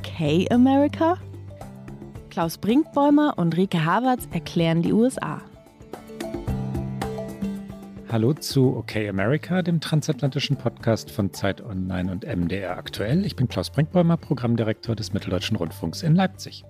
[0.00, 1.18] Okay America?
[2.30, 5.42] Klaus Brinkbäumer und Rike Havertz erklären die USA.
[8.10, 13.26] Hallo zu Okay America, dem transatlantischen Podcast von Zeit Online und MDR aktuell.
[13.26, 16.64] Ich bin Klaus Brinkbäumer, Programmdirektor des Mitteldeutschen Rundfunks in Leipzig.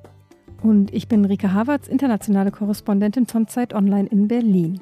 [0.65, 4.81] Und ich bin Rike Havertz, internationale Korrespondentin von Zeit Online in Berlin.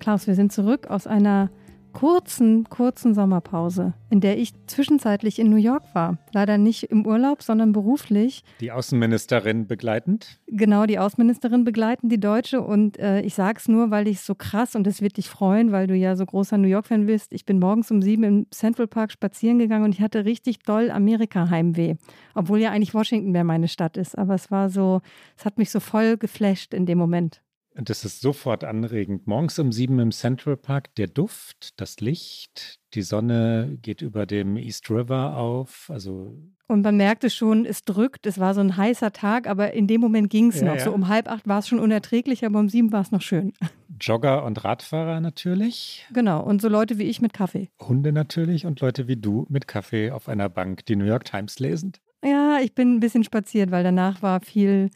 [0.00, 1.48] Klaus, wir sind zurück aus einer
[1.94, 6.18] kurzen, kurzen Sommerpause, in der ich zwischenzeitlich in New York war.
[6.32, 8.42] Leider nicht im Urlaub, sondern beruflich.
[8.60, 10.40] Die Außenministerin begleitend?
[10.48, 12.60] Genau, die Außenministerin begleitend, die Deutsche.
[12.60, 15.30] Und äh, ich sage es nur, weil ich es so krass und es wird dich
[15.30, 17.32] freuen, weil du ja so großer New York-Fan bist.
[17.32, 20.90] Ich bin morgens um sieben im Central Park spazieren gegangen und ich hatte richtig doll
[20.90, 21.94] Amerika-Heimweh.
[22.34, 24.18] Obwohl ja eigentlich Washington mehr meine Stadt ist.
[24.18, 25.00] Aber es war so,
[25.38, 27.43] es hat mich so voll geflasht in dem Moment.
[27.76, 29.26] Und das ist sofort anregend.
[29.26, 34.56] Morgens um sieben im Central Park, der Duft, das Licht, die Sonne geht über dem
[34.56, 35.90] East River auf.
[35.92, 38.26] Also und man merkte schon, es drückt.
[38.26, 40.76] Es war so ein heißer Tag, aber in dem Moment ging es ja, noch.
[40.76, 40.84] Ja.
[40.84, 43.52] So um halb acht war es schon unerträglich, aber um sieben war es noch schön.
[44.00, 46.06] Jogger und Radfahrer natürlich.
[46.12, 47.68] Genau, und so Leute wie ich mit Kaffee.
[47.80, 51.58] Hunde natürlich und Leute wie du mit Kaffee auf einer Bank, die New York Times
[51.58, 52.00] lesend.
[52.24, 54.90] Ja, ich bin ein bisschen spaziert, weil danach war viel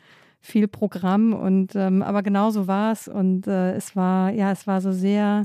[0.49, 4.67] viel Programm und ähm, aber genau so war es und äh, es war ja es
[4.67, 5.45] war so sehr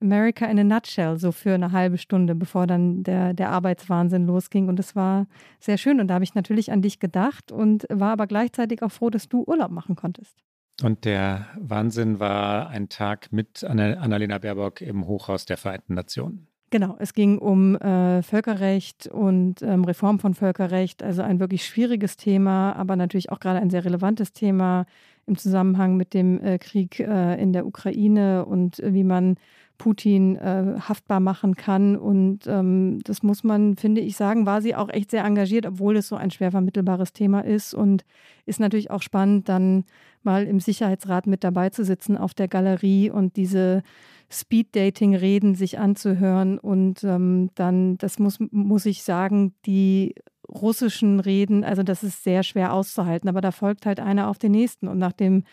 [0.00, 4.68] America in a nutshell so für eine halbe Stunde bevor dann der der Arbeitswahnsinn losging
[4.68, 5.26] und es war
[5.58, 8.92] sehr schön und da habe ich natürlich an dich gedacht und war aber gleichzeitig auch
[8.92, 10.36] froh, dass du Urlaub machen konntest.
[10.82, 16.46] Und der Wahnsinn war ein Tag mit Annalena Baerbock im Hochhaus der Vereinten Nationen.
[16.70, 22.18] Genau, es ging um äh, Völkerrecht und ähm, Reform von Völkerrecht, also ein wirklich schwieriges
[22.18, 24.84] Thema, aber natürlich auch gerade ein sehr relevantes Thema
[25.28, 29.36] im Zusammenhang mit dem äh, Krieg äh, in der Ukraine und wie man
[29.78, 31.96] Putin äh, haftbar machen kann.
[31.96, 35.96] Und ähm, das muss man, finde ich, sagen, war sie auch echt sehr engagiert, obwohl
[35.96, 37.74] es so ein schwer vermittelbares Thema ist.
[37.74, 38.04] Und
[38.44, 39.84] ist natürlich auch spannend, dann
[40.22, 43.82] mal im Sicherheitsrat mit dabei zu sitzen auf der Galerie und diese
[44.30, 46.58] Speed-Dating-Reden sich anzuhören.
[46.58, 50.14] Und ähm, dann, das muss, muss ich sagen, die
[50.48, 54.52] russischen Reden, also das ist sehr schwer auszuhalten, aber da folgt halt einer auf den
[54.52, 54.88] nächsten.
[54.88, 55.44] Und nach dem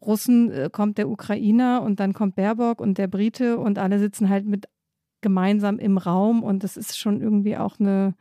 [0.00, 4.28] Russen äh, kommt der Ukrainer und dann kommt Baerbock und der Brite und alle sitzen
[4.28, 4.66] halt mit
[5.20, 8.14] gemeinsam im Raum und das ist schon irgendwie auch eine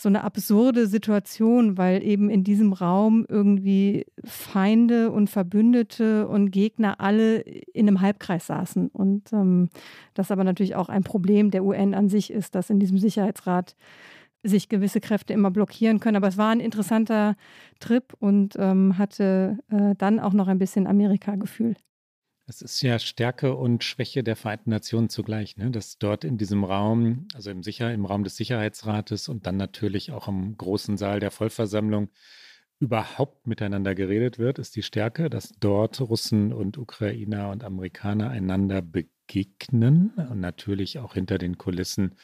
[0.00, 7.00] so eine absurde Situation, weil eben in diesem Raum irgendwie Feinde und Verbündete und Gegner
[7.00, 8.88] alle in einem Halbkreis saßen.
[8.90, 9.70] Und ähm,
[10.14, 13.74] das aber natürlich auch ein Problem der UN an sich ist, dass in diesem Sicherheitsrat
[14.42, 16.16] sich gewisse Kräfte immer blockieren können.
[16.16, 17.36] Aber es war ein interessanter
[17.80, 21.76] Trip und ähm, hatte äh, dann auch noch ein bisschen Amerika-Gefühl.
[22.46, 25.70] Es ist ja Stärke und Schwäche der Vereinten Nationen zugleich, ne?
[25.70, 30.12] dass dort in diesem Raum, also im, Sicher im Raum des Sicherheitsrates und dann natürlich
[30.12, 32.08] auch im großen Saal der Vollversammlung
[32.80, 38.80] überhaupt miteinander geredet wird, ist die Stärke, dass dort Russen und Ukrainer und Amerikaner einander
[38.80, 42.14] begegnen und natürlich auch hinter den Kulissen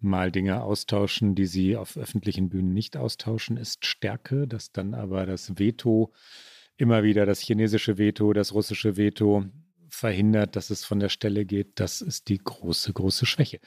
[0.00, 5.26] mal Dinge austauschen, die sie auf öffentlichen Bühnen nicht austauschen, ist Stärke, dass dann aber
[5.26, 6.12] das Veto
[6.76, 9.46] immer wieder das chinesische Veto, das russische Veto
[9.88, 11.80] verhindert, dass es von der Stelle geht.
[11.80, 13.60] Das ist die große, große Schwäche.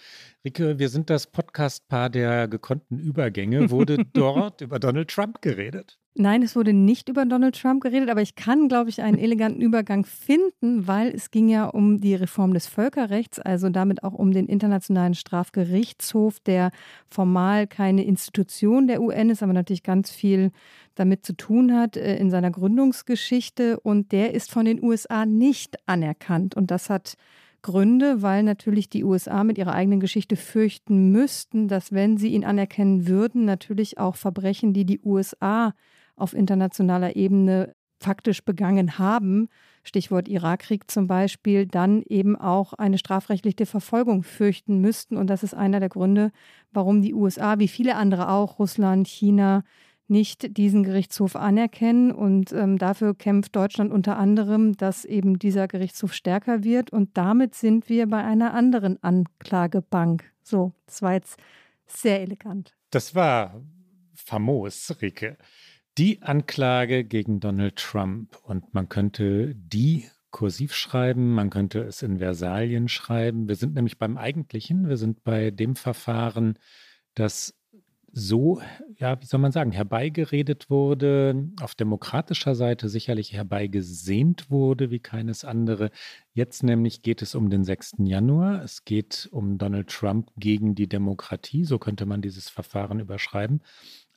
[0.46, 3.72] Rike, wir sind das Podcast-Paar der gekonnten Übergänge.
[3.72, 5.98] Wurde dort über Donald Trump geredet?
[6.22, 9.62] Nein, es wurde nicht über Donald Trump geredet, aber ich kann, glaube ich, einen eleganten
[9.62, 14.34] Übergang finden, weil es ging ja um die Reform des Völkerrechts, also damit auch um
[14.34, 16.72] den Internationalen Strafgerichtshof, der
[17.10, 20.52] formal keine Institution der UN ist, aber natürlich ganz viel
[20.96, 23.80] damit zu tun hat äh, in seiner Gründungsgeschichte.
[23.80, 26.54] Und der ist von den USA nicht anerkannt.
[26.54, 27.14] Und das hat
[27.62, 32.44] Gründe, weil natürlich die USA mit ihrer eigenen Geschichte fürchten müssten, dass wenn sie ihn
[32.44, 35.74] anerkennen würden, natürlich auch Verbrechen, die die USA
[36.20, 39.50] auf internationaler Ebene faktisch begangen haben,
[39.84, 45.18] Stichwort Irakkrieg zum Beispiel, dann eben auch eine strafrechtliche Verfolgung fürchten müssten.
[45.18, 46.32] Und das ist einer der Gründe,
[46.72, 49.64] warum die USA, wie viele andere auch, Russland, China,
[50.08, 52.12] nicht diesen Gerichtshof anerkennen.
[52.12, 56.92] Und ähm, dafür kämpft Deutschland unter anderem, dass eben dieser Gerichtshof stärker wird.
[56.92, 60.32] Und damit sind wir bei einer anderen Anklagebank.
[60.42, 61.38] So, das war jetzt
[61.86, 62.76] sehr elegant.
[62.92, 63.62] Das war
[64.14, 65.38] famos, Rike
[66.00, 72.20] die Anklage gegen Donald Trump und man könnte die kursiv schreiben, man könnte es in
[72.20, 73.50] Versalien schreiben.
[73.50, 76.58] Wir sind nämlich beim eigentlichen, wir sind bei dem Verfahren,
[77.16, 77.54] das
[78.14, 78.62] so,
[78.96, 85.44] ja, wie soll man sagen, herbeigeredet wurde, auf demokratischer Seite sicherlich herbeigesehnt wurde wie keines
[85.44, 85.92] andere.
[86.34, 87.96] Jetzt nämlich geht es um den 6.
[88.06, 88.64] Januar.
[88.64, 93.62] Es geht um Donald Trump gegen die Demokratie, so könnte man dieses Verfahren überschreiben.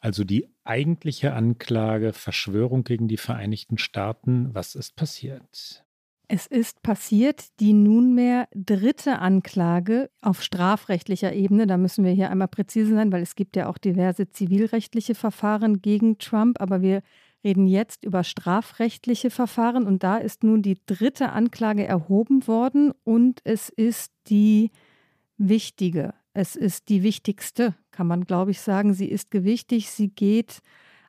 [0.02, 4.52] Also die eigentliche Anklage Verschwörung gegen die Vereinigten Staaten.
[4.52, 5.84] Was ist passiert?
[6.26, 11.69] Es ist passiert die nunmehr dritte Anklage auf strafrechtlicher Ebene.
[11.69, 15.82] Da müssen wir hier einmal präzise sein, weil es gibt ja auch diverse zivilrechtliche Verfahren
[15.82, 16.60] gegen Trump.
[16.60, 17.02] Aber wir
[17.44, 19.87] reden jetzt über strafrechtliche Verfahren.
[19.87, 22.93] Und da ist nun die dritte Anklage erhoben worden.
[23.04, 24.72] Und es ist die
[25.37, 26.14] wichtige.
[26.34, 28.94] Es ist die wichtigste, kann man, glaube ich, sagen.
[28.94, 29.90] Sie ist gewichtig.
[29.90, 30.62] Sie geht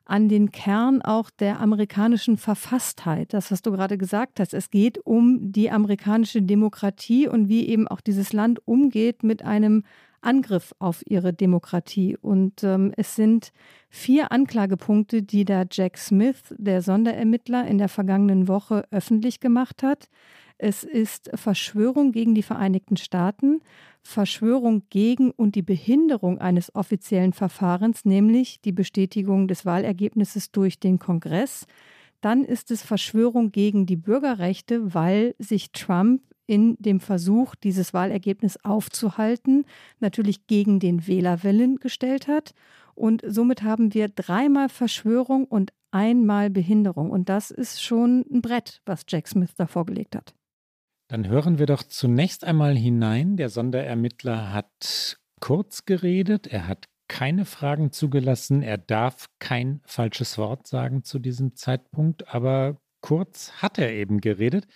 [0.04, 3.32] an den Kern auch der amerikanischen Verfasstheit.
[3.32, 4.52] Das, was du gerade gesagt hast.
[4.52, 9.84] Es geht um die amerikanische Demokratie und wie eben auch dieses Land umgeht mit einem
[10.20, 12.16] Angriff auf ihre Demokratie.
[12.16, 13.52] Und ähm, es sind
[13.88, 20.08] vier Anklagepunkte, die da Jack Smith, der Sonderermittler, in der vergangenen Woche öffentlich gemacht hat.
[20.58, 23.60] Es ist Verschwörung gegen die Vereinigten Staaten,
[24.02, 30.98] Verschwörung gegen und die Behinderung eines offiziellen Verfahrens, nämlich die Bestätigung des Wahlergebnisses durch den
[30.98, 31.66] Kongress.
[32.20, 38.58] Dann ist es Verschwörung gegen die Bürgerrechte, weil sich Trump in dem Versuch, dieses Wahlergebnis
[38.62, 39.64] aufzuhalten,
[40.00, 42.54] natürlich gegen den Wählerwillen gestellt hat.
[42.94, 47.10] Und somit haben wir dreimal Verschwörung und einmal Behinderung.
[47.10, 50.34] Und das ist schon ein Brett, was Jack Smith da vorgelegt hat.
[51.14, 53.36] Dann hören wir doch zunächst einmal hinein.
[53.36, 60.66] Der Sonderermittler hat kurz geredet, er hat keine Fragen zugelassen, er darf kein falsches Wort
[60.66, 64.66] sagen zu diesem Zeitpunkt, aber kurz hat er eben geredet.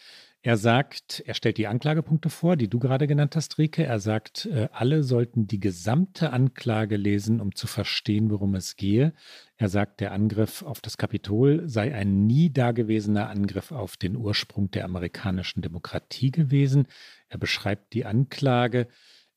[0.43, 3.85] Er sagt, er stellt die Anklagepunkte vor, die du gerade genannt hast, Rike.
[3.85, 9.15] Er sagt, äh, alle sollten die gesamte Anklage lesen, um zu verstehen, worum es gehe.
[9.57, 14.71] Er sagt, der Angriff auf das Kapitol sei ein nie dagewesener Angriff auf den Ursprung
[14.71, 16.87] der amerikanischen Demokratie gewesen.
[17.29, 18.87] Er beschreibt die Anklage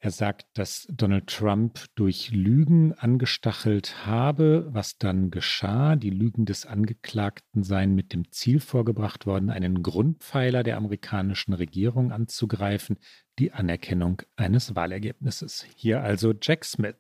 [0.04, 5.96] er sagt, dass Donald Trump durch Lügen angestachelt habe, was dann geschah.
[5.96, 12.12] Die Lügen des Angeklagten seien mit dem Ziel vorgebracht worden, einen Grundpfeiler der amerikanischen Regierung
[12.12, 12.98] anzugreifen,
[13.38, 15.68] die Anerkennung eines Wahlergebnisses.
[15.76, 16.98] Hier also Jack Smith.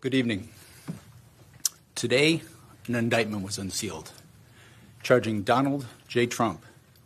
[0.00, 0.48] Good evening.
[1.96, 2.40] Today,
[2.86, 4.12] an indictment was unsealed,
[5.02, 6.30] charging Donald J.
[6.30, 6.60] Trump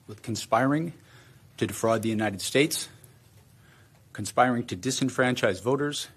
[0.07, 0.93] with conspiring
[1.57, 2.91] to defraud the United States
[4.13, 6.09] conspiring to disenfranchise voters,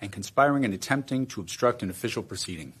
[0.00, 2.72] and conspiring and attempting to obstruct an official proceeding.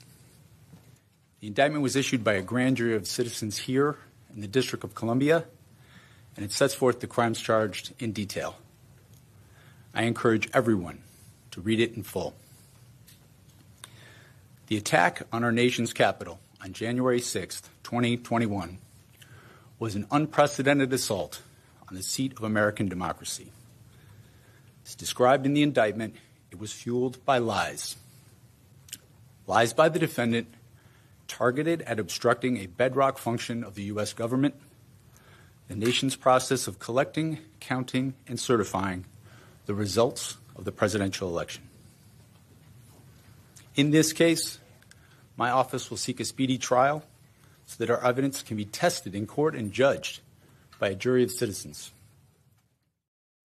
[1.40, 3.96] The indictment was issued by a grand jury of citizens here
[4.34, 5.44] in the District of Columbia,
[6.36, 8.56] and it sets forth the crimes charged in detail.
[9.94, 11.02] I encourage everyone
[11.52, 12.34] to read it in full.
[14.68, 18.78] The attack on our nation's capital on January 6, 2021,
[19.78, 21.40] was an unprecedented assault
[21.88, 23.50] on the seat of American democracy.
[24.88, 26.16] As described in the indictment,
[26.50, 27.96] it was fueled by lies.
[29.46, 30.48] Lies by the defendant
[31.26, 34.14] targeted at obstructing a bedrock function of the U.S.
[34.14, 34.54] government,
[35.68, 39.04] the nation's process of collecting, counting, and certifying
[39.66, 41.64] the results of the presidential election.
[43.76, 44.58] In this case,
[45.36, 47.04] my office will seek a speedy trial
[47.66, 50.20] so that our evidence can be tested in court and judged
[50.78, 51.92] by a jury of citizens.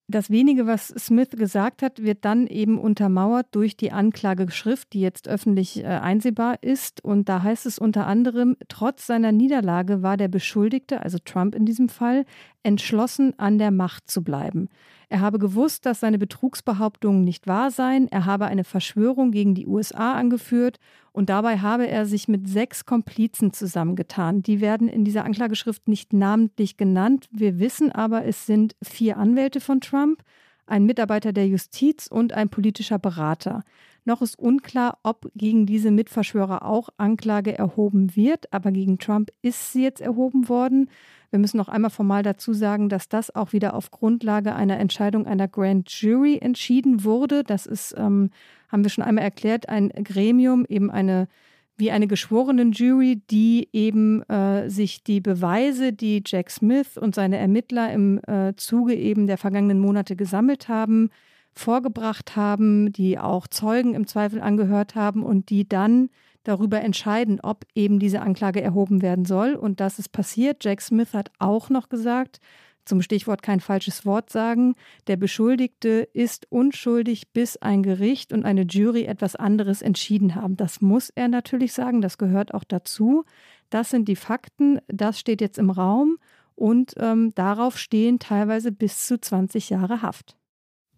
[0.08, 5.30] Das wenige, was Smith gesagt hat, wird dann eben untermauert durch die Anklageschrift, die jetzt
[5.30, 7.04] öffentlich äh, einsehbar ist.
[7.04, 11.66] Und da heißt es unter anderem, trotz seiner Niederlage war der Beschuldigte, also Trump in
[11.66, 12.26] diesem Fall,
[12.64, 14.68] entschlossen an der Macht zu bleiben.
[15.14, 18.08] Er habe gewusst, dass seine Betrugsbehauptungen nicht wahr seien.
[18.12, 20.80] Er habe eine Verschwörung gegen die USA angeführt
[21.12, 24.42] und dabei habe er sich mit sechs Komplizen zusammengetan.
[24.42, 27.30] Die werden in dieser Anklageschrift nicht namentlich genannt.
[27.32, 30.24] Wir wissen aber, es sind vier Anwälte von Trump,
[30.66, 33.62] ein Mitarbeiter der Justiz und ein politischer Berater.
[34.06, 39.72] Noch ist unklar, ob gegen diese Mitverschwörer auch Anklage erhoben wird, aber gegen Trump ist
[39.72, 40.90] sie jetzt erhoben worden.
[41.30, 45.26] Wir müssen noch einmal formal dazu sagen, dass das auch wieder auf Grundlage einer Entscheidung
[45.26, 47.44] einer Grand Jury entschieden wurde.
[47.44, 48.30] Das ist, ähm,
[48.70, 51.28] haben wir schon einmal erklärt, ein Gremium, eben eine
[51.76, 57.38] wie eine geschworenen Jury, die eben äh, sich die Beweise, die Jack Smith und seine
[57.38, 61.10] Ermittler im äh, Zuge eben der vergangenen Monate gesammelt haben,
[61.54, 66.10] vorgebracht haben, die auch Zeugen im Zweifel angehört haben und die dann
[66.44, 69.56] darüber entscheiden, ob eben diese Anklage erhoben werden soll.
[69.56, 70.64] Und das ist passiert.
[70.64, 72.40] Jack Smith hat auch noch gesagt,
[72.86, 74.76] zum Stichwort kein falsches Wort sagen,
[75.08, 80.58] der Beschuldigte ist unschuldig, bis ein Gericht und eine Jury etwas anderes entschieden haben.
[80.58, 83.24] Das muss er natürlich sagen, das gehört auch dazu.
[83.70, 86.18] Das sind die Fakten, das steht jetzt im Raum
[86.56, 90.36] und ähm, darauf stehen teilweise bis zu 20 Jahre Haft.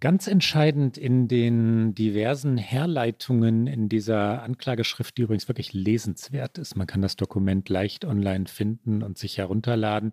[0.06, 6.86] Ganz entscheidend in den diversen Herleitungen in dieser Anklageschrift, die übrigens wirklich lesenswert ist, man
[6.86, 10.12] kann das Dokument leicht online finden und sich herunterladen,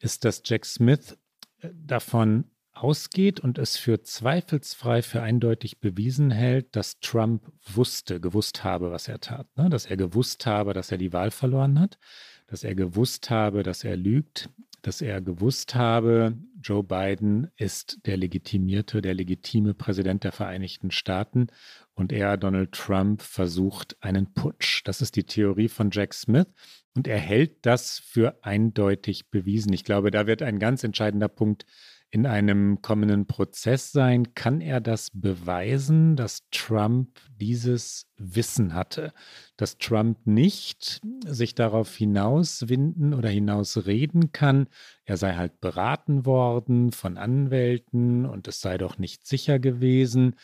[0.00, 1.16] ist, dass Jack Smith
[1.60, 8.64] äh, davon ausgeht und es für zweifelsfrei für eindeutig bewiesen hält, dass Trump wusste, gewusst
[8.64, 9.46] habe, was er tat.
[9.56, 9.70] Ne?
[9.70, 12.00] Dass er gewusst habe, dass er die Wahl verloren hat,
[12.48, 14.50] dass er gewusst habe, dass er lügt,
[14.82, 21.48] dass er gewusst habe, Joe Biden ist der legitimierte, der legitime Präsident der Vereinigten Staaten
[21.94, 24.82] und er, Donald Trump, versucht einen Putsch.
[24.84, 26.46] Das ist die Theorie von Jack Smith
[26.94, 29.72] und er hält das für eindeutig bewiesen.
[29.72, 31.66] Ich glaube, da wird ein ganz entscheidender Punkt
[32.12, 34.34] in einem kommenden Prozess sein.
[34.34, 39.12] Kann er das beweisen, dass Trump dieses Wissen hatte?
[39.56, 44.66] Dass Trump nicht sich darauf hinauswinden oder hinausreden kann,
[45.04, 50.34] er sei halt beraten worden von Anwälten und es sei doch nicht sicher gewesen.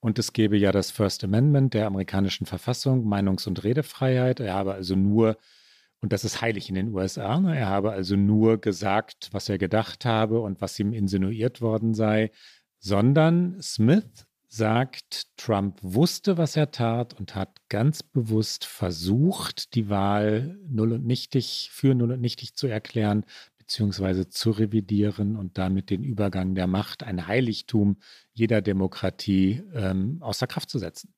[0.00, 4.40] Und es gebe ja das First Amendment der amerikanischen Verfassung, Meinungs- und Redefreiheit.
[4.40, 5.38] Er habe also nur
[6.00, 7.40] und das ist heilig in den USA.
[7.40, 7.56] Ne?
[7.56, 12.30] Er habe also nur gesagt, was er gedacht habe und was ihm insinuiert worden sei,
[12.78, 20.58] sondern Smith sagt, Trump wusste, was er tat und hat ganz bewusst versucht, die Wahl
[20.68, 23.24] null und nichtig für null und nichtig zu erklären,
[23.58, 27.98] beziehungsweise zu revidieren und damit den Übergang der Macht, ein Heiligtum
[28.32, 31.12] jeder Demokratie, ähm, außer Kraft zu setzen.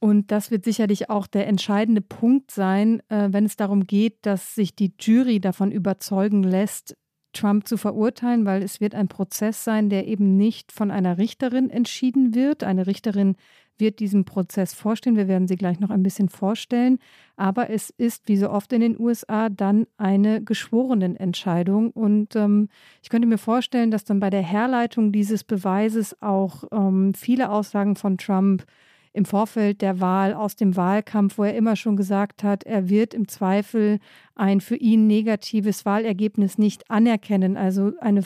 [0.00, 4.54] Und das wird sicherlich auch der entscheidende Punkt sein, äh, wenn es darum geht, dass
[4.54, 6.96] sich die Jury davon überzeugen lässt,
[7.32, 11.70] Trump zu verurteilen, weil es wird ein Prozess sein, der eben nicht von einer Richterin
[11.70, 12.64] entschieden wird.
[12.64, 13.36] Eine Richterin
[13.78, 15.16] wird diesem Prozess vorstehen.
[15.16, 16.98] Wir werden sie gleich noch ein bisschen vorstellen.
[17.36, 21.90] Aber es ist, wie so oft in den USA, dann eine Geschworenenentscheidung.
[21.90, 22.68] Und ähm,
[23.02, 27.96] ich könnte mir vorstellen, dass dann bei der Herleitung dieses Beweises auch ähm, viele Aussagen
[27.96, 28.64] von Trump
[29.12, 33.12] im Vorfeld der Wahl aus dem Wahlkampf, wo er immer schon gesagt hat, er wird
[33.12, 33.98] im Zweifel
[34.36, 37.56] ein für ihn negatives Wahlergebnis nicht anerkennen.
[37.56, 38.22] Also eine,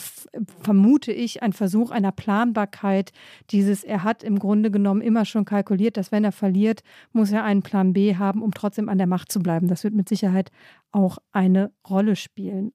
[0.61, 3.12] vermute ich, ein Versuch einer Planbarkeit
[3.50, 7.45] dieses, er hat im Grunde genommen immer schon kalkuliert, dass wenn er verliert, muss er
[7.45, 9.69] einen Plan B haben, um trotzdem an der Macht zu bleiben.
[9.69, 10.50] Das wird mit Sicherheit
[10.93, 12.73] auch eine Rolle spielen.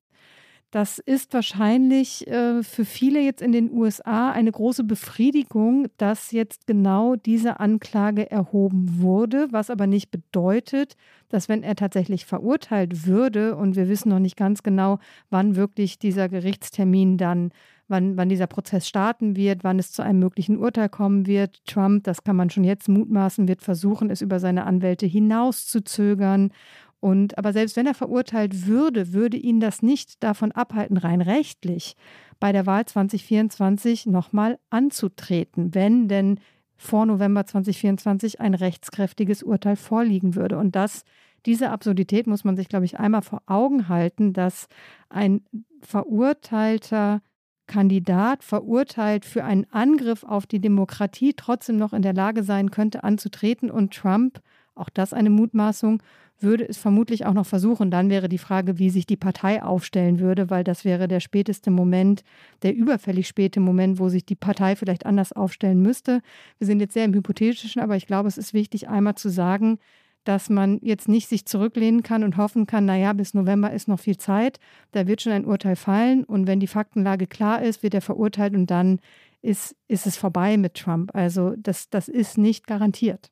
[0.71, 6.67] Das ist wahrscheinlich äh, für viele jetzt in den USA eine große Befriedigung, dass jetzt
[6.67, 10.95] genau diese Anklage erhoben wurde, was aber nicht bedeutet,
[11.29, 14.99] dass wenn er tatsächlich verurteilt würde, und wir wissen noch nicht ganz genau,
[15.31, 17.51] wann wirklich dieser Gerichtstermin dann
[17.91, 21.65] Wann, wann, dieser Prozess starten wird, wann es zu einem möglichen Urteil kommen wird.
[21.65, 26.51] Trump, das kann man schon jetzt mutmaßen, wird versuchen, es über seine Anwälte hinauszuzögern.
[26.99, 31.95] Und aber selbst wenn er verurteilt würde, würde ihn das nicht davon abhalten, rein rechtlich
[32.39, 36.39] bei der Wahl 2024 nochmal anzutreten, wenn denn
[36.75, 40.57] vor November 2024 ein rechtskräftiges Urteil vorliegen würde.
[40.57, 41.03] Und das,
[41.45, 44.67] diese Absurdität muss man sich, glaube ich, einmal vor Augen halten, dass
[45.09, 45.41] ein
[45.81, 47.21] verurteilter
[47.67, 53.03] Kandidat verurteilt für einen Angriff auf die Demokratie trotzdem noch in der Lage sein könnte,
[53.03, 54.41] anzutreten und Trump,
[54.79, 56.01] auch das eine Mutmaßung,
[56.41, 57.91] würde es vermutlich auch noch versuchen.
[57.91, 61.71] Dann wäre die Frage, wie sich die Partei aufstellen würde, weil das wäre der späteste
[61.71, 62.23] Moment,
[62.63, 66.21] der überfällig späte Moment, wo sich die Partei vielleicht anders aufstellen müsste.
[66.57, 69.79] Wir sind jetzt sehr im Hypothetischen, aber ich glaube, es ist wichtig, einmal zu sagen,
[70.23, 73.99] dass man jetzt nicht sich zurücklehnen kann und hoffen kann, naja, bis November ist noch
[73.99, 74.59] viel Zeit,
[74.91, 78.53] da wird schon ein Urteil fallen und wenn die Faktenlage klar ist, wird er verurteilt
[78.53, 78.99] und dann
[79.41, 81.15] ist, ist es vorbei mit Trump.
[81.15, 83.31] Also das, das ist nicht garantiert.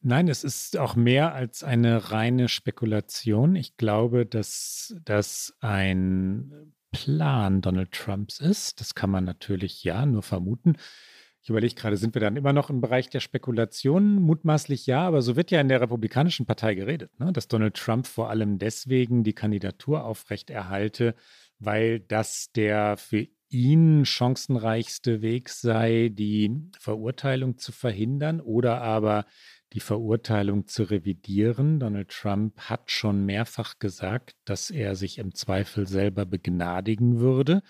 [0.00, 3.56] Nein, es ist auch mehr als eine reine Spekulation.
[3.56, 8.80] Ich glaube, dass das ein Plan Donald Trumps ist.
[8.80, 10.76] Das kann man natürlich ja nur vermuten.
[11.42, 14.16] Ich überlege gerade, sind wir dann immer noch im Bereich der Spekulation?
[14.16, 17.32] Mutmaßlich ja, aber so wird ja in der Republikanischen Partei geredet, ne?
[17.32, 21.14] dass Donald Trump vor allem deswegen die Kandidatur aufrechterhalte,
[21.58, 29.24] weil das der für ihn chancenreichste Weg sei, die Verurteilung zu verhindern oder aber
[29.72, 31.80] die Verurteilung zu revidieren.
[31.80, 37.62] Donald Trump hat schon mehrfach gesagt, dass er sich im Zweifel selber begnadigen würde.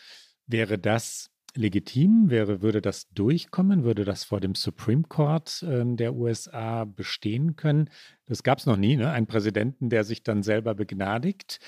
[0.47, 2.31] Wäre das legitim?
[2.31, 3.85] Wäre, würde das durchkommen?
[3.85, 7.91] Würde das vor dem Supreme Court äh, der USA bestehen können?
[8.27, 9.11] Das gab es noch nie, ne?
[9.11, 11.59] Ein Präsidenten, der sich dann selber begnadigt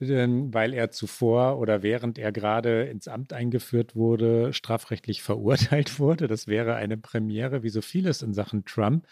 [0.00, 6.26] weil er zuvor oder während er gerade ins Amt eingeführt wurde, strafrechtlich verurteilt wurde.
[6.26, 9.06] Das wäre eine Premiere, wie so vieles in Sachen Trump.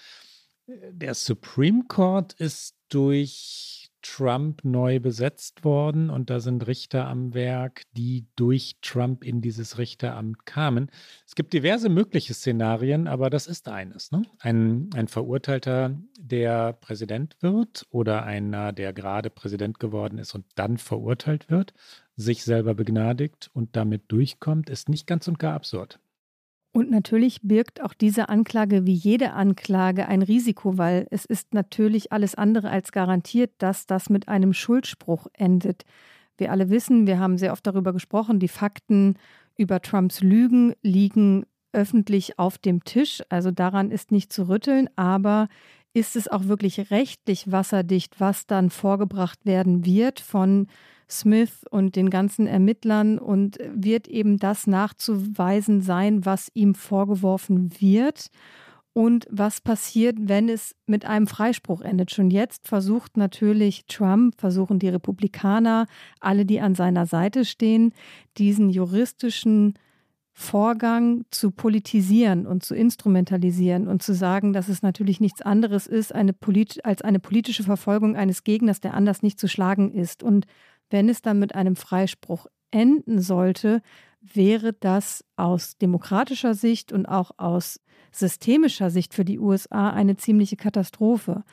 [0.66, 7.82] Der Supreme Court ist durch Trump neu besetzt worden und da sind Richter am Werk,
[7.92, 10.90] die durch Trump in dieses Richteramt kamen.
[11.26, 14.10] Es gibt diverse mögliche Szenarien, aber das ist eines.
[14.10, 14.22] Ne?
[14.40, 20.78] Ein, ein Verurteilter, der Präsident wird oder einer, der gerade Präsident geworden ist und dann
[20.78, 21.72] verurteilt wird,
[22.16, 25.98] sich selber begnadigt und damit durchkommt, ist nicht ganz und gar absurd.
[26.72, 32.12] Und natürlich birgt auch diese Anklage wie jede Anklage ein Risiko, weil es ist natürlich
[32.12, 35.84] alles andere als garantiert, dass das mit einem Schuldspruch endet.
[36.38, 39.16] Wir alle wissen, wir haben sehr oft darüber gesprochen, die Fakten
[39.56, 45.48] über Trumps Lügen liegen öffentlich auf dem Tisch, also daran ist nicht zu rütteln, aber
[45.94, 50.68] ist es auch wirklich rechtlich wasserdicht, was dann vorgebracht werden wird von
[51.12, 58.30] Smith und den ganzen Ermittlern und wird eben das nachzuweisen sein, was ihm vorgeworfen wird
[58.94, 62.10] und was passiert, wenn es mit einem Freispruch endet.
[62.10, 65.86] Schon jetzt versucht natürlich Trump, versuchen die Republikaner,
[66.20, 67.92] alle, die an seiner Seite stehen,
[68.36, 69.74] diesen juristischen
[70.34, 76.14] Vorgang zu politisieren und zu instrumentalisieren und zu sagen, dass es natürlich nichts anderes ist
[76.14, 76.34] eine
[76.84, 80.22] als eine politische Verfolgung eines Gegners, der anders nicht zu schlagen ist.
[80.22, 80.46] Und
[80.92, 83.82] wenn es dann mit einem Freispruch enden sollte,
[84.20, 87.80] wäre das aus demokratischer Sicht und auch aus
[88.12, 91.44] systemischer Sicht für die USA eine ziemliche Katastrophe.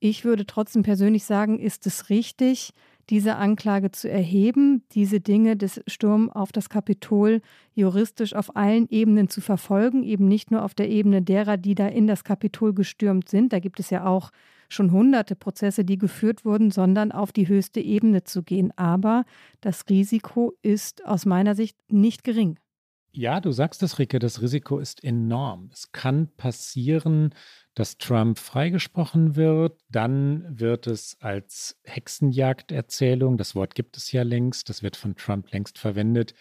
[0.00, 2.74] Ich würde trotzdem persönlich sagen, ist es richtig,
[3.10, 7.40] diese Anklage zu erheben, diese Dinge des Sturms auf das Kapitol
[7.74, 11.86] juristisch auf allen Ebenen zu verfolgen, eben nicht nur auf der Ebene derer, die da
[11.86, 13.52] in das Kapitol gestürmt sind.
[13.52, 14.30] Da gibt es ja auch
[14.68, 18.72] schon hunderte Prozesse, die geführt wurden, sondern auf die höchste Ebene zu gehen.
[18.76, 19.24] Aber
[19.60, 22.58] das Risiko ist aus meiner Sicht nicht gering.
[23.12, 25.70] Ja, du sagst es, Ricke, das Risiko ist enorm.
[25.72, 27.34] Es kann passieren,
[27.74, 29.80] dass Trump freigesprochen wird.
[29.88, 35.50] Dann wird es als Hexenjagderzählung, das Wort gibt es ja längst, das wird von Trump
[35.52, 36.34] längst verwendet,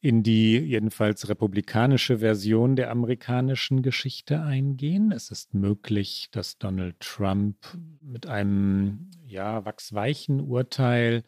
[0.00, 5.10] in die jedenfalls republikanische Version der amerikanischen Geschichte eingehen.
[5.10, 7.56] Es ist möglich, dass Donald Trump
[8.00, 11.24] mit einem ja, wachsweichen Urteil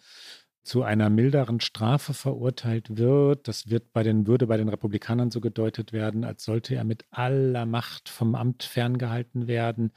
[0.68, 3.48] zu einer milderen Strafe verurteilt wird.
[3.48, 7.06] Das wird bei den, würde bei den Republikanern so gedeutet werden, als sollte er mit
[7.10, 9.92] aller Macht vom Amt ferngehalten werden,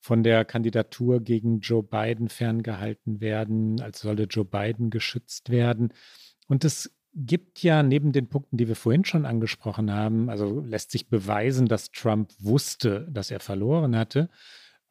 [0.00, 5.92] von der Kandidatur gegen Joe Biden ferngehalten werden, als sollte Joe Biden geschützt werden.
[6.48, 10.90] Und es gibt ja neben den Punkten, die wir vorhin schon angesprochen haben, also lässt
[10.90, 14.30] sich beweisen, dass Trump wusste, dass er verloren hatte,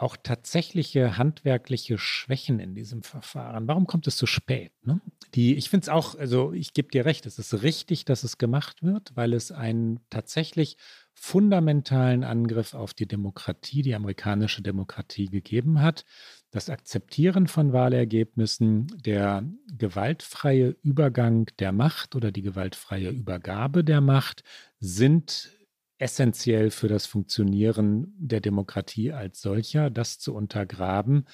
[0.03, 3.67] auch tatsächliche handwerkliche Schwächen in diesem Verfahren.
[3.67, 4.71] Warum kommt es so spät?
[4.83, 5.01] Ne?
[5.33, 8.37] Die, ich finde es auch, also ich gebe dir recht, es ist richtig, dass es
[8.37, 10.77] gemacht wird, weil es einen tatsächlich
[11.13, 16.05] fundamentalen Angriff auf die Demokratie, die amerikanische Demokratie gegeben hat
[16.53, 19.43] das Akzeptieren von Wahlergebnissen, der
[19.75, 24.43] gewaltfreie Übergang der Macht oder die gewaltfreie Übergabe der Macht
[24.79, 25.49] sind
[25.97, 29.89] essentiell für das Funktionieren der Demokratie als solcher.
[29.89, 31.25] Das zu untergraben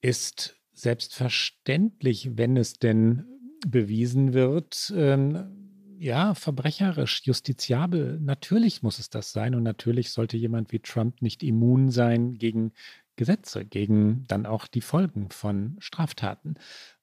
[0.00, 3.24] ist selbstverständlich, wenn es denn
[3.66, 8.20] bewiesen wird, ähm, ja, verbrecherisch, justiziabel.
[8.20, 12.72] Natürlich muss es das sein und natürlich sollte jemand wie Trump nicht immun sein gegen
[13.16, 16.54] Gesetze, gegen dann auch die Folgen von Straftaten.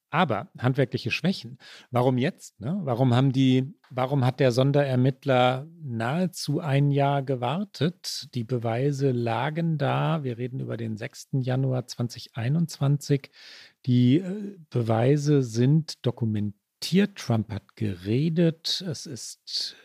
[0.09, 1.57] Aber handwerkliche Schwächen.
[1.91, 2.59] Warum jetzt?
[2.59, 2.79] Ne?
[2.83, 8.27] Warum haben die, warum hat der Sonderermittler nahezu ein Jahr gewartet?
[8.33, 10.23] Die Beweise lagen da.
[10.23, 11.29] Wir reden über den 6.
[11.41, 13.29] Januar 2021.
[13.85, 17.15] Die äh, Beweise sind dokumentiert.
[17.15, 18.83] Trump hat geredet.
[18.87, 19.75] Es ist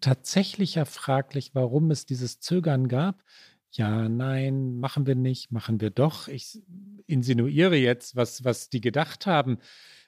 [0.00, 3.22] tatsächlich ja fraglich, warum es dieses Zögern gab
[3.72, 6.28] ja, nein, machen wir nicht, machen wir doch.
[6.28, 6.62] Ich
[7.06, 9.58] insinuiere jetzt, was, was die gedacht haben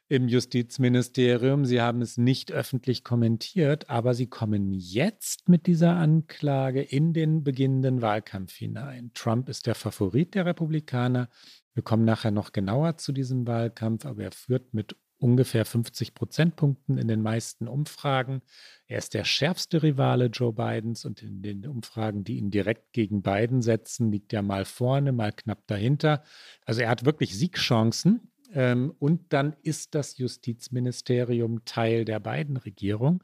[0.08, 1.64] im Justizministerium.
[1.64, 7.44] Sie haben es nicht öffentlich kommentiert, aber sie kommen jetzt mit dieser Anklage in den
[7.44, 9.12] beginnenden Wahlkampf hinein.
[9.14, 11.28] Trump ist der Favorit der Republikaner.
[11.74, 16.98] Wir kommen nachher noch genauer zu diesem Wahlkampf, aber er führt mit ungefähr 50 Prozentpunkten
[16.98, 18.42] in den meisten Umfragen.
[18.86, 23.22] Er ist der schärfste Rivale Joe Bidens und in den Umfragen, die ihn direkt gegen
[23.22, 26.22] Biden setzen, liegt er mal vorne, mal knapp dahinter.
[26.64, 28.30] Also er hat wirklich Siegchancen.
[28.52, 33.22] Ähm, und dann ist das Justizministerium Teil der beiden Regierung.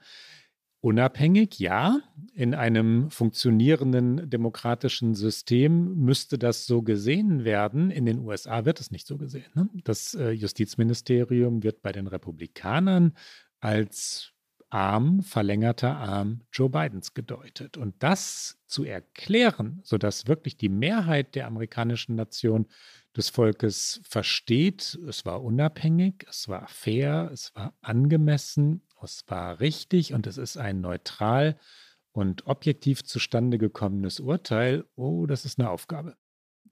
[0.80, 2.00] Unabhängig, ja.
[2.32, 7.90] In einem funktionierenden demokratischen System müsste das so gesehen werden.
[7.90, 9.50] In den USA wird es nicht so gesehen.
[9.54, 9.68] Ne?
[9.84, 13.16] Das äh, Justizministerium wird bei den Republikanern
[13.58, 14.32] als
[14.68, 17.76] Arm, verlängerter Arm Joe Bidens gedeutet.
[17.76, 22.66] Und das zu erklären, sodass wirklich die Mehrheit der amerikanischen Nation
[23.16, 30.14] des Volkes versteht, es war unabhängig, es war fair, es war angemessen, es war richtig
[30.14, 31.58] und es ist ein neutral
[32.12, 36.16] und objektiv zustande gekommenes Urteil, oh, das ist eine Aufgabe.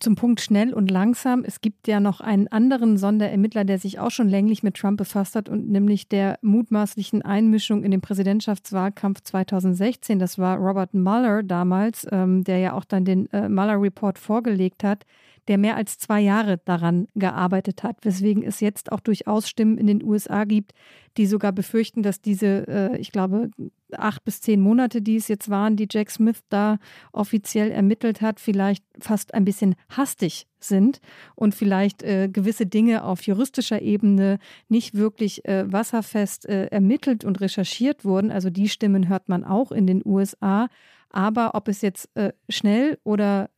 [0.00, 1.44] Zum Punkt schnell und langsam.
[1.44, 5.36] Es gibt ja noch einen anderen Sonderermittler, der sich auch schon länglich mit Trump befasst
[5.36, 10.18] hat und nämlich der mutmaßlichen Einmischung in den Präsidentschaftswahlkampf 2016.
[10.18, 14.82] Das war Robert Mueller damals, ähm, der ja auch dann den äh, Mueller Report vorgelegt
[14.82, 15.04] hat
[15.48, 19.86] der mehr als zwei Jahre daran gearbeitet hat, weswegen es jetzt auch durchaus Stimmen in
[19.86, 20.72] den USA gibt,
[21.16, 23.50] die sogar befürchten, dass diese, äh, ich glaube,
[23.92, 26.78] acht bis zehn Monate, die es jetzt waren, die Jack Smith da
[27.12, 31.00] offiziell ermittelt hat, vielleicht fast ein bisschen hastig sind
[31.36, 37.40] und vielleicht äh, gewisse Dinge auf juristischer Ebene nicht wirklich äh, wasserfest äh, ermittelt und
[37.40, 38.30] recherchiert wurden.
[38.30, 40.68] Also die Stimmen hört man auch in den USA.
[41.10, 43.48] Aber ob es jetzt äh, schnell oder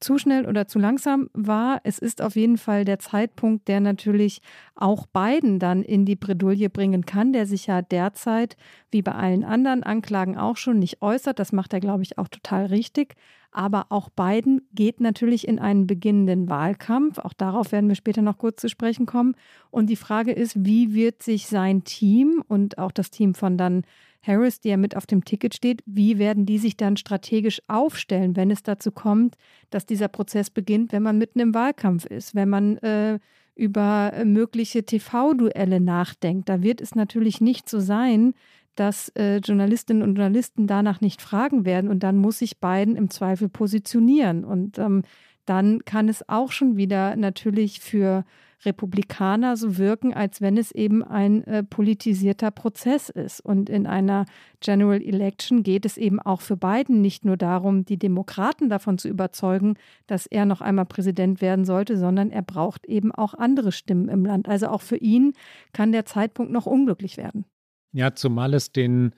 [0.00, 1.80] zu schnell oder zu langsam war.
[1.84, 4.40] Es ist auf jeden Fall der Zeitpunkt, der natürlich
[4.74, 8.56] auch Biden dann in die Bredouille bringen kann, der sich ja derzeit,
[8.90, 11.38] wie bei allen anderen Anklagen auch schon, nicht äußert.
[11.38, 13.16] Das macht er, glaube ich, auch total richtig.
[13.50, 17.18] Aber auch Biden geht natürlich in einen beginnenden Wahlkampf.
[17.18, 19.34] Auch darauf werden wir später noch kurz zu sprechen kommen.
[19.70, 23.82] Und die Frage ist, wie wird sich sein Team und auch das Team von dann
[24.22, 28.36] Harris, die ja mit auf dem Ticket steht, wie werden die sich dann strategisch aufstellen,
[28.36, 29.36] wenn es dazu kommt,
[29.70, 33.18] dass dieser Prozess beginnt, wenn man mitten im Wahlkampf ist, wenn man äh,
[33.54, 36.48] über mögliche TV-Duelle nachdenkt.
[36.48, 38.34] Da wird es natürlich nicht so sein,
[38.76, 43.10] dass äh, Journalistinnen und Journalisten danach nicht fragen werden und dann muss sich Biden im
[43.10, 44.44] Zweifel positionieren.
[44.44, 45.02] Und ähm,
[45.44, 48.24] dann kann es auch schon wieder natürlich für
[48.64, 53.40] Republikaner so wirken, als wenn es eben ein äh, politisierter Prozess ist.
[53.40, 54.26] Und in einer
[54.60, 59.08] General Election geht es eben auch für Biden nicht nur darum, die Demokraten davon zu
[59.08, 59.74] überzeugen,
[60.06, 64.24] dass er noch einmal Präsident werden sollte, sondern er braucht eben auch andere Stimmen im
[64.24, 64.48] Land.
[64.48, 65.34] Also auch für ihn
[65.72, 67.44] kann der Zeitpunkt noch unglücklich werden.
[67.92, 69.12] Ja, zumal es den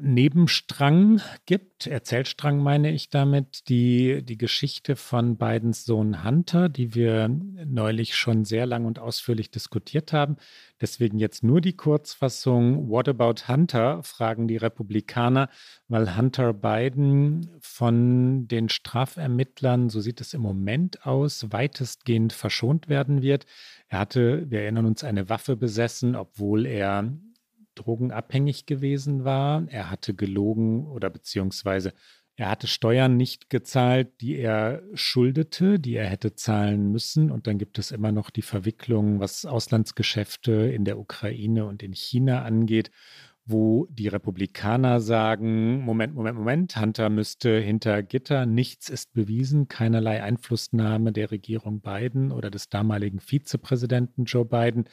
[0.00, 7.28] Nebenstrang gibt, Erzählstrang meine ich damit, die, die Geschichte von Bidens Sohn Hunter, die wir
[7.28, 10.36] neulich schon sehr lang und ausführlich diskutiert haben.
[10.80, 12.88] Deswegen jetzt nur die Kurzfassung.
[12.88, 14.02] What about Hunter?
[14.04, 15.48] fragen die Republikaner,
[15.88, 23.22] weil Hunter Biden von den Strafermittlern, so sieht es im Moment aus, weitestgehend verschont werden
[23.22, 23.46] wird.
[23.88, 27.12] Er hatte, wir erinnern uns, eine Waffe besessen, obwohl er
[27.78, 29.66] drogenabhängig gewesen war.
[29.68, 31.92] Er hatte gelogen oder beziehungsweise
[32.38, 37.32] er hatte Steuern nicht gezahlt, die er schuldete, die er hätte zahlen müssen.
[37.32, 41.92] Und dann gibt es immer noch die Verwicklung, was Auslandsgeschäfte in der Ukraine und in
[41.92, 42.92] China angeht,
[43.44, 50.22] wo die Republikaner sagen, Moment, Moment, Moment, Hunter müsste hinter Gitter, nichts ist bewiesen, keinerlei
[50.22, 54.84] Einflussnahme der Regierung Biden oder des damaligen Vizepräsidenten Joe Biden.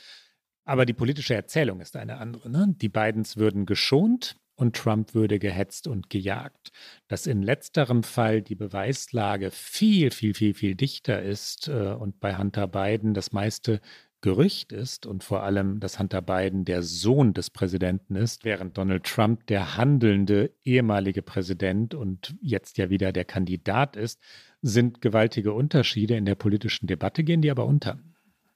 [0.66, 2.50] Aber die politische Erzählung ist eine andere.
[2.50, 2.74] Ne?
[2.82, 6.72] Die Bidens würden geschont und Trump würde gehetzt und gejagt.
[7.08, 12.38] Dass in letzterem Fall die Beweislage viel, viel, viel, viel dichter ist äh, und bei
[12.38, 13.80] Hunter Biden das meiste
[14.22, 19.04] Gerücht ist und vor allem, dass Hunter Biden der Sohn des Präsidenten ist, während Donald
[19.04, 24.20] Trump der handelnde ehemalige Präsident und jetzt ja wieder der Kandidat ist,
[24.64, 28.00] sind gewaltige Unterschiede in der politischen Debatte, gehen die aber unter.